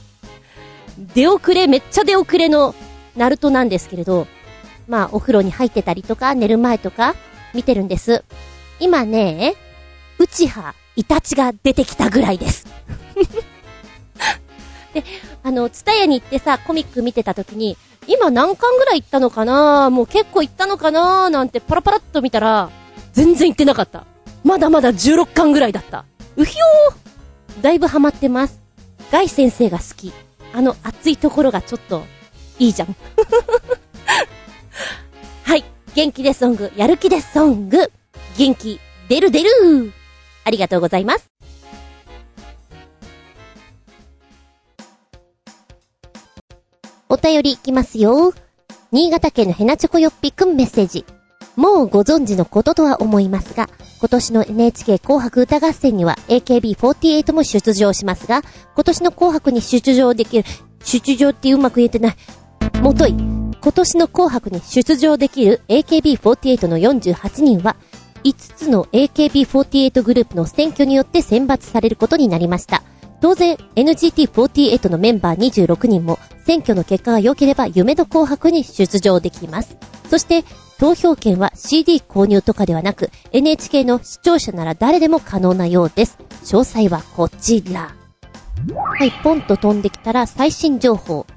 [1.13, 2.75] 出遅れ、めっちゃ出遅れの、
[3.15, 4.27] ナルトなんですけれど、
[4.87, 7.15] まあ、お風呂に入ってたりとか、寝る前とか、
[7.53, 8.23] 見てるんです。
[8.79, 9.55] 今ね、
[10.17, 12.67] うちは、イタチが出てきたぐらいです
[14.93, 15.03] で、
[15.43, 19.89] あの、ツタヤに行ってさ、コミック見てた時に、今何巻ぐらい行ったのかな？
[19.89, 21.29] もう結構行ったのかな？
[21.29, 22.69] なんてパラパラっと見たら、
[23.13, 24.05] 全然行ってなかった。
[24.43, 26.05] まだまだ16巻ぐらいだった。
[26.35, 28.59] うひょーだいぶハマってます。
[29.11, 30.11] ガイ先生が好き。
[30.53, 32.03] あの熱いところがちょっと、
[32.59, 32.95] いいじゃん。
[35.43, 35.63] はい。
[35.93, 37.91] 元気でソング、やる気でソング。
[38.37, 39.93] 元気、出る出る
[40.43, 41.30] ありがとうございます。
[47.11, 48.33] お便りいきますよ。
[48.93, 51.03] 新潟県のヘナチョコヨッピくんメッセージ。
[51.57, 53.67] もうご存知のこととは思いますが、
[53.99, 58.43] 今年の NHK 紅白歌合戦には AKB48 も出場しますが、
[58.75, 60.47] 今年の紅白に出場できる、
[60.85, 62.15] 出場ってうまく言えてない。
[62.81, 67.75] もとい、今年の紅白に出場できる AKB48 の48人は、
[68.23, 72.83] 5つの AKB48 グループの選挙によって選抜されることになりました。
[73.21, 79.77] 当然、NGT48 のメンバー26人も選挙の結果が良ければ夢の紅白に出場できます。
[80.09, 80.43] そして、
[80.79, 86.17] 投票権は CD 購入とかではなく、NHK の視聴者なら誰でも可能なようです。
[86.43, 87.93] 詳細はこちら。
[88.73, 91.27] はい、ポンと飛んできたら最新情報。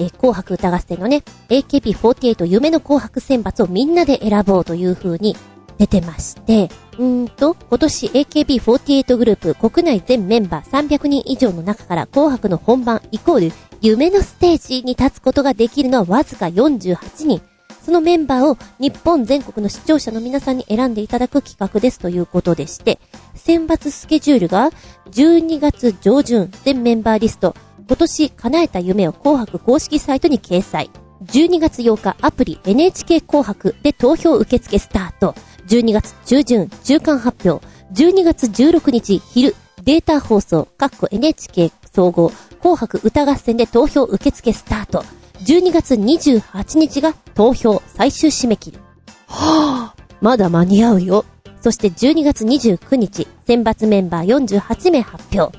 [0.00, 5.36] え、紅白歌合戦のね、AKB48 夢の紅白選抜をみんなで選ぼうという風に
[5.78, 6.68] 出てまして、
[6.98, 17.40] うんと、今年 AKB48 グループ国内全メンバー300人以上の中から紅白の本番イコール夢のステージに立つことができるのはわずか48人。
[17.84, 22.98] そのメンバーを日本全国の視聴者の皆さんに選んでいただく企画ですということでして、
[23.34, 24.70] 選抜スケジュールが
[25.12, 27.54] 12月上旬全メンバーリスト、
[27.86, 30.90] 今年叶えた夢を紅白公式サイトに掲載。
[31.24, 35.34] 12月8日アプリ NHK 紅白で投票受付スタート。
[35.68, 37.64] 12月中旬中間発表。
[37.92, 39.54] 12月16日昼
[39.84, 45.04] データ放送、各個 NHK 総合紅白歌合戦で投票受付スタート。
[45.44, 48.78] 12月28日が投票最終締め切り。
[49.26, 51.24] はぁ、まだ間に合うよ。
[51.60, 55.56] そして12月29日、選抜メンバー48名発表。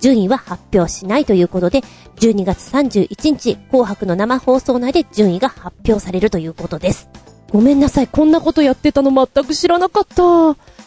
[0.00, 1.82] 順位は発表しないということで、
[2.16, 7.08] 12月31日、紅白の生放送内で順位が発表されるということです。
[7.50, 10.22] ごめんなさい、こんなことやってたの全く知らなかった。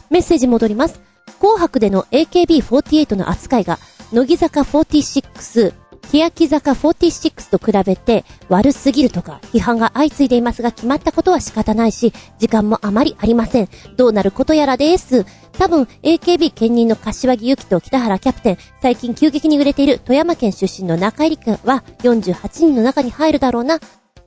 [0.10, 1.02] メッセージ戻ります。
[1.40, 3.80] 紅白での AKB48 の扱いが、
[4.14, 5.74] 乃木坂46、
[6.12, 13.70] 欅坂46と比べて悪すぎるとか批判が相次いでいますが決まったことは仕方ないし、時間もあまりありません。
[13.98, 15.26] どうなることやらです。
[15.58, 23.80] 多分 AKB 兼任の柏木由紀と北原キャプテン、最近急激に売れている富山県出身の中入くんは48人の中に入るだろうな。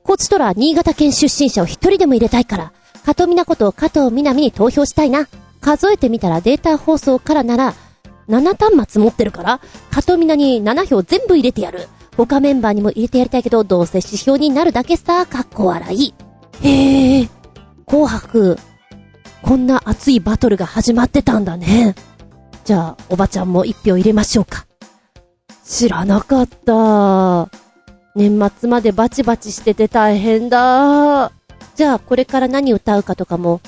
[0.06, 2.72] こっちとら新潟県出身者を一人でも入れたいから、
[3.04, 5.26] 加藤美奈子と加藤みなみに投票したいな。
[5.60, 7.74] 数えてみたらデータ放送からなら、
[8.28, 11.88] 7端末持ってるから、カトミナに7票全部入れてやる。
[12.16, 16.14] 他メンバーにも入れてやりたいけど、どうせ指標になるだけさ、かっこ笑い。
[16.62, 17.28] へえ、
[17.84, 18.56] 紅白、
[19.42, 21.96] こんな熱いバトルが始まってたんだね。
[22.64, 24.66] じゃあ、おばちゃんも一票入れましょうか。
[25.64, 27.65] 知らなかった。
[28.16, 31.30] 年末までバチバチしてて大変だ。
[31.74, 33.60] じゃあ、これから何歌うかとかも、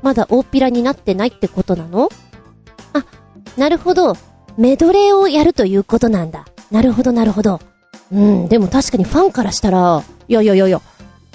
[0.00, 2.08] まだ大っぴらになってないってことなの？
[2.92, 3.04] あ、
[3.58, 4.16] なるほど。
[4.56, 6.46] メドレーをやるということなんだ。
[6.70, 7.60] なるほど、なるほど。
[8.12, 10.80] うん、でも確かにファンからしたら、いやいやいやいや、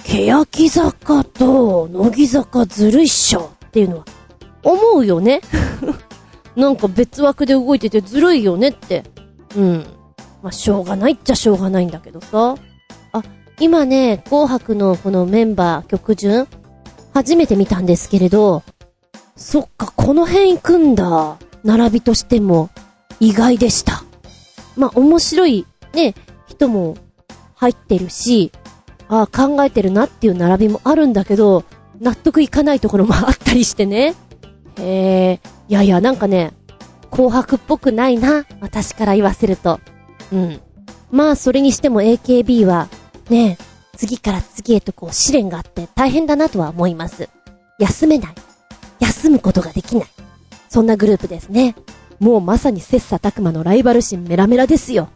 [0.04, 4.04] 欅坂と乃木坂ずるいっしょっていうのは、
[4.62, 5.42] 思うよね？
[6.56, 9.04] なんか別枠で動いててずるいよねって。
[9.54, 9.86] うん。
[10.46, 12.54] まあ、しょうがないっちゃしょうがないんだけどさ。
[13.12, 13.22] あ、
[13.58, 16.46] 今ね、紅白のこのメンバー曲順、
[17.12, 18.62] 初めて見たんですけれど、
[19.34, 21.36] そっか、この辺行くんだ。
[21.64, 22.70] 並びとしても、
[23.18, 24.04] 意外でした。
[24.76, 26.14] まあ、面白い、ね、
[26.46, 26.96] 人も
[27.56, 28.52] 入ってるし、
[29.08, 31.64] ああ、考えてるなっていう並びもあるんだけど、
[31.98, 34.14] 納得いかないところもあったりしてね。
[34.78, 36.52] へえ、いやいや、なんかね、
[37.10, 39.80] 紅白っぽくないな、私から言わせると。
[40.32, 40.60] うん。
[41.10, 42.88] まあ、それにしても AKB は、
[43.30, 43.58] ね、
[43.96, 47.28] 次から次へとこう試練があって大変だなとは思います。
[47.78, 48.34] 休めない。
[49.00, 50.06] 休むことができない。
[50.68, 51.74] そんなグループですね。
[52.18, 55.08] もうまさに切磋琢磨のライバル心メラメラですよ。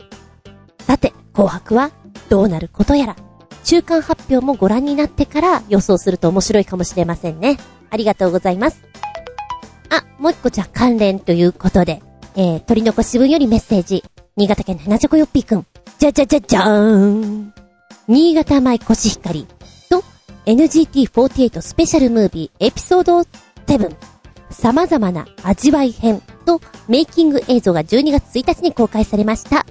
[0.86, 1.90] さて、紅白は
[2.28, 3.16] どうなることやら。
[3.64, 7.58] 中間発表もご覧になってから予想すると面白いかもしれませんね。
[7.90, 8.82] ありがとうございます。
[9.90, 12.02] あ、もう一個じゃ関連ということで、
[12.36, 14.04] えー、鳥の子支部よりメッセージ。
[14.41, 15.66] 新潟県花チョコヨッピーくん。
[15.99, 17.53] じゃじゃじゃじゃーん。
[18.09, 19.47] 新潟舞コシヒカリ
[19.91, 20.03] と
[20.47, 23.20] NGT48 スペシャルムービーエピソード
[23.66, 23.95] 7
[24.49, 29.66] 様々な味わい編とメイキング映像が12月1日に公開されました。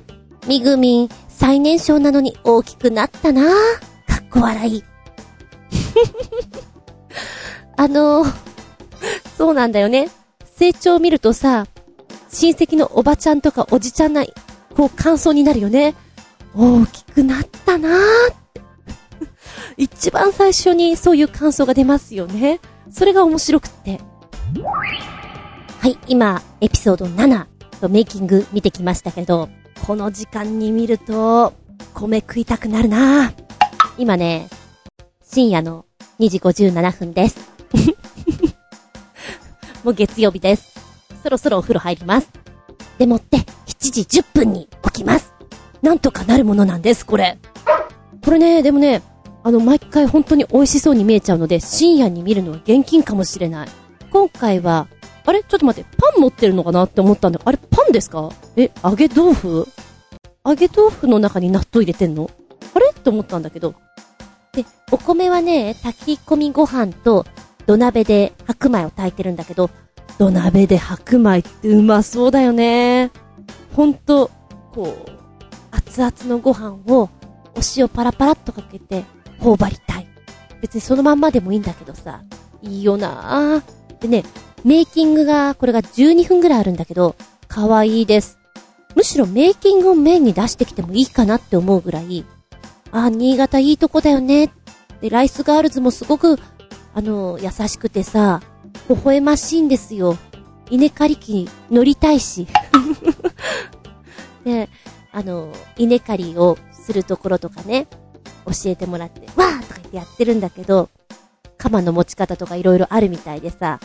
[0.47, 3.45] みぐみん、最年少なのに大きくなったなぁ。
[3.47, 4.83] かっこ笑い。
[7.75, 8.33] あのー、
[9.35, 10.11] そうなんだよね。
[10.55, 11.65] 成長を見るとさ、
[12.31, 14.23] 親戚のおばちゃんとかおじちゃんな、
[14.75, 15.95] こう感想になるよね。
[16.55, 17.93] 大きくなったなー
[18.31, 18.61] って。
[19.77, 22.59] 一番最初にそういう感想が出ますよね。
[22.91, 23.99] それが面白くって。
[25.79, 27.45] はい、今、エピソード7
[27.79, 29.49] とメイキング見てきましたけど、
[29.85, 31.53] この時間に見ると、
[31.93, 33.31] 米食いたくなるな
[33.97, 34.49] 今ね、
[35.23, 35.85] 深夜の
[36.19, 37.37] 2時57分です。
[39.83, 40.73] もう月曜日です。
[41.23, 42.29] そろそろお風呂入ります。
[42.99, 43.45] でもって、7
[43.91, 45.33] 時10分に起きます。
[45.81, 47.39] なんとかなるものなんです、これ。
[48.23, 49.01] これね、でもね、
[49.41, 53.69] あの、毎回本当に美味しそうに見えちゃうので、深夜に見るのは現金かもしれない。
[54.11, 54.87] 今回は、
[55.25, 55.43] あれ？
[55.43, 58.31] ちょっと待って、パン持ってるのかなって思ったんだあれパンですか？
[58.57, 59.67] え、揚げ豆腐？
[60.45, 62.29] 揚げ豆腐の中に納豆入れてんの？
[62.73, 62.89] あれ？
[62.91, 63.75] って思ったんだけど。
[64.51, 67.25] で、お米はね、炊き込みご飯と
[67.65, 69.69] 土鍋で白米を炊いてるんだけど、
[70.17, 73.11] 土鍋で白米ってうまそうだよね。
[73.75, 74.31] ほんと、
[74.73, 75.11] こう、
[75.71, 77.09] 熱々のご飯をお
[77.77, 79.05] 塩パラパラっとかけて
[79.39, 80.07] 頬張りたい。
[80.61, 82.23] 別にそのまんまでもいいんだけどさ、
[82.61, 84.01] いいよなぁ。
[84.01, 84.23] でね、
[84.63, 87.15] メイキングが、これが12分ぐらいあるんだけど、
[87.47, 88.37] 可愛いです。
[88.95, 92.25] むしろメイキングをメインに出してきてもいいかなって思うぐらい、
[92.91, 94.51] あ、新潟いいとこだよね。
[95.01, 96.37] で、ライスガールズもすごく、
[96.93, 98.41] あの、優しくてさ、
[98.89, 100.17] 微笑ましいんですよ。
[100.71, 102.47] 稲刈り機乗りたいし。
[104.43, 104.67] で、
[105.13, 107.87] あの、稲刈りをするところとかね、
[108.45, 110.89] 教えてもらって、わーとか言ってやってるんだけど、
[111.57, 113.79] 鎌の持ち方とかいろいろあるみたいでさ、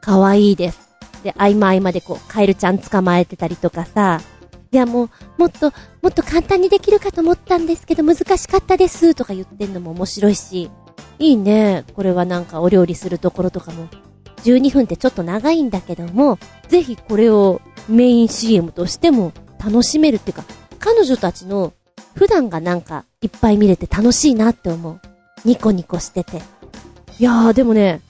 [0.00, 0.90] 可愛いです。
[1.22, 4.20] で、合間合間でこう、カエルちゃん捕まえてたりとかさ、
[4.72, 5.72] いやもう、もっと、
[6.02, 10.70] もっと簡単にできるかと思ったんですけど難しかったですとか言ってんのも面白いし、
[11.20, 11.84] いいね。
[11.94, 13.88] これはなんかお料理するところとかも。
[14.44, 16.38] 12分ってちょっと長いんだけども、
[16.68, 19.32] ぜひこれをメイン CM としても
[19.64, 20.44] 楽しめるっていうか、
[20.78, 21.72] 彼女たちの
[22.14, 25.00] 普段がなんかいっぱい見れて楽しいなって思う。
[25.44, 26.38] ニコニコしてて。
[27.18, 28.00] いやーでもね、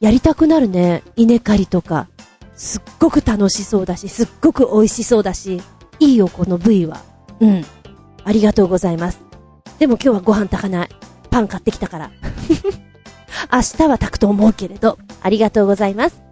[0.00, 1.02] やりたくなるね。
[1.16, 2.08] 稲刈りとか。
[2.54, 5.62] すっごく楽しそうだし、すっごく美味しそうだし、
[6.00, 7.00] いいよ、この部位は。
[7.40, 7.64] うん。
[8.24, 9.20] ありがとうございます。
[9.78, 10.88] でも今日はご飯炊かない。
[11.30, 12.10] パン買ってきたから。
[13.52, 16.22] 明日は炊くと思うけれど、ありがとうございます。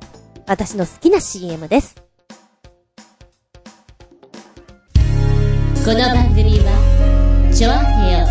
[0.46, 1.96] 私の好きな CM です。
[5.84, 8.26] この番組はチョアヘオ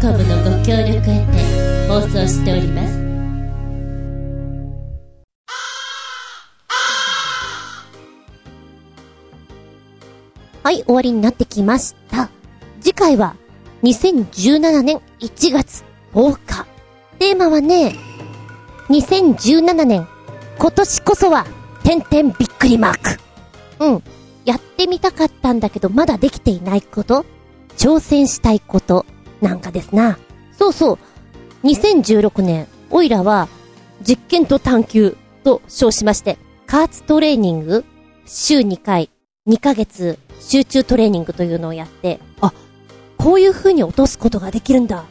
[0.00, 3.00] .com のご協力へて放送しております
[10.62, 12.30] はい、終わりになってきました。
[12.80, 13.34] 次回は、
[13.82, 15.84] 2017年1月
[16.14, 16.69] 10日。
[17.20, 17.96] テーマはね、
[18.88, 20.08] 2017年、
[20.58, 21.46] 今年こそは、
[21.84, 23.16] てんてんびっくりマー
[23.78, 23.84] ク。
[23.84, 24.02] うん。
[24.46, 27.26] やってみたかったんだけど、まだできていないこと
[27.76, 29.04] 挑戦したいこと
[29.42, 30.18] なんかですな。
[30.58, 31.66] そうそう。
[31.66, 33.48] 2016年、オイラは、
[34.00, 37.84] 実験と探求と称しまして、加圧トレーニング
[38.24, 39.10] 週2回、
[39.46, 42.54] 2ヶ月集中トレーニングというのをやって、あ、
[43.18, 45.04] こういう風に落とすことができるんだ。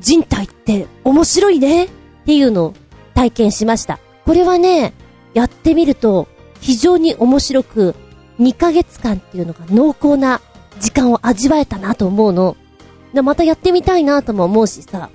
[0.00, 1.88] 人体って面白いねっ
[2.26, 2.74] ていうのを
[3.14, 3.98] 体験しました。
[4.24, 4.92] これはね、
[5.34, 6.28] やってみると
[6.60, 7.94] 非常に面白く、
[8.38, 10.40] 2ヶ月間っていうのが濃厚な
[10.80, 12.56] 時間を味わえたなと思うの。
[13.12, 15.10] で、またやってみたいなとも思うしさ、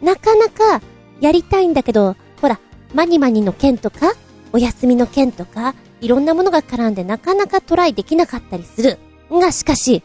[0.00, 0.80] なかなか
[1.20, 2.60] やりたいんだけど、ほら、
[2.94, 4.12] マニマニの件とか、
[4.52, 8.98] お休みの件とか、いろんなものが絡んでなかなかトライできなかったりする。
[9.30, 10.02] がしかし、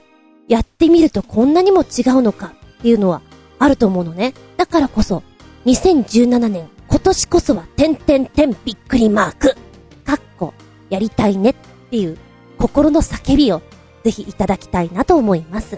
[0.47, 3.21] やってみるとこんなにも違うのかっていうのは
[3.63, 4.33] あると思うのね。
[4.57, 5.23] だからこそ、
[5.65, 9.55] 2017年、今年こそは、てんてんてんびっくりマーク。
[10.03, 10.53] かっこ、
[10.89, 11.55] やりたいねっ
[11.89, 12.17] ていう
[12.57, 13.61] 心の叫びを
[14.03, 15.77] ぜひいただきたいなと思います。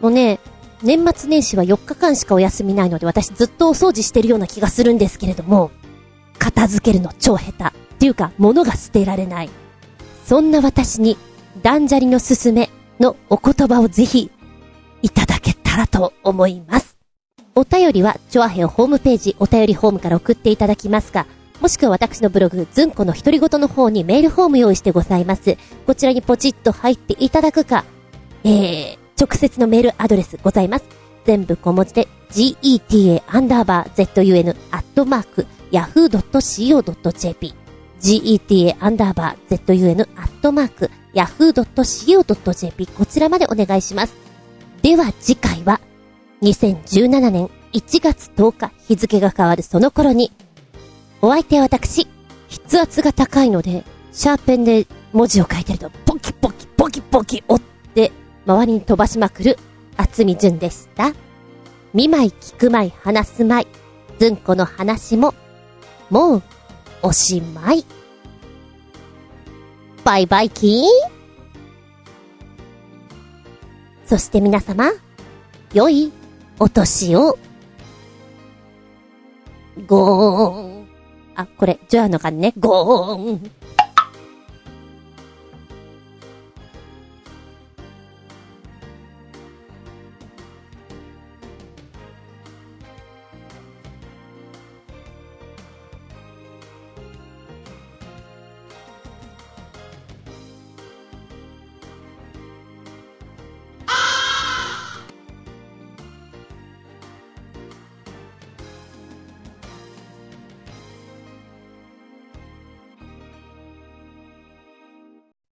[0.00, 0.40] もうね、
[0.82, 5.70] 年末年始は4日間しかお休みないので私ずっとお掃除してるような気がするんですけれども、
[6.38, 7.64] 片付けるの超下手。
[7.64, 9.50] っていうか、物が捨てられない。
[10.24, 11.18] そんな私に、
[11.62, 14.30] 断捨離のすすめのお言葉をぜひ、
[15.70, 16.96] たらと思います。
[17.54, 21.26] お便りは、チョアヘオホームページ、お便りホームから送っていただきますか、
[21.60, 25.56] もしくは私のブログ、ズンコの独り言の方にメールフォーム用意してございます。
[25.86, 27.84] こちらにポチッと入っていただくか、
[28.42, 30.84] えー、直接のメールアドレスございます。
[31.24, 34.06] 全部小文字で、geta アンダーバー
[34.90, 35.38] zun@yahoo
[35.70, 37.54] co.jp
[38.00, 44.29] GTA アンダーバー zun@yahoo co.jp こちらまでお願いします。
[44.82, 45.80] では次回は
[46.42, 50.32] 2017年1月10日日付が変わるその頃に
[51.22, 52.06] お相手は私、
[52.48, 58.10] 筆圧が高いので、シャーペンで文字を書いてると、ポキポキポキポキ折って、
[58.46, 59.58] 周りに飛ばしまくる、
[59.98, 61.12] 厚み順でした。
[61.92, 63.66] 見舞い聞く舞い話す舞い、
[64.18, 65.34] ずんこの話も、
[66.08, 66.42] もう、
[67.02, 67.84] おしまい。
[70.02, 71.19] バイバイキーン
[74.10, 74.90] そして皆様、
[75.72, 76.10] 良い
[76.58, 77.38] お年を。
[79.86, 80.88] ゴーン。
[81.36, 82.52] あ、これ、ジョアの感じね。
[82.58, 83.50] ゴーン。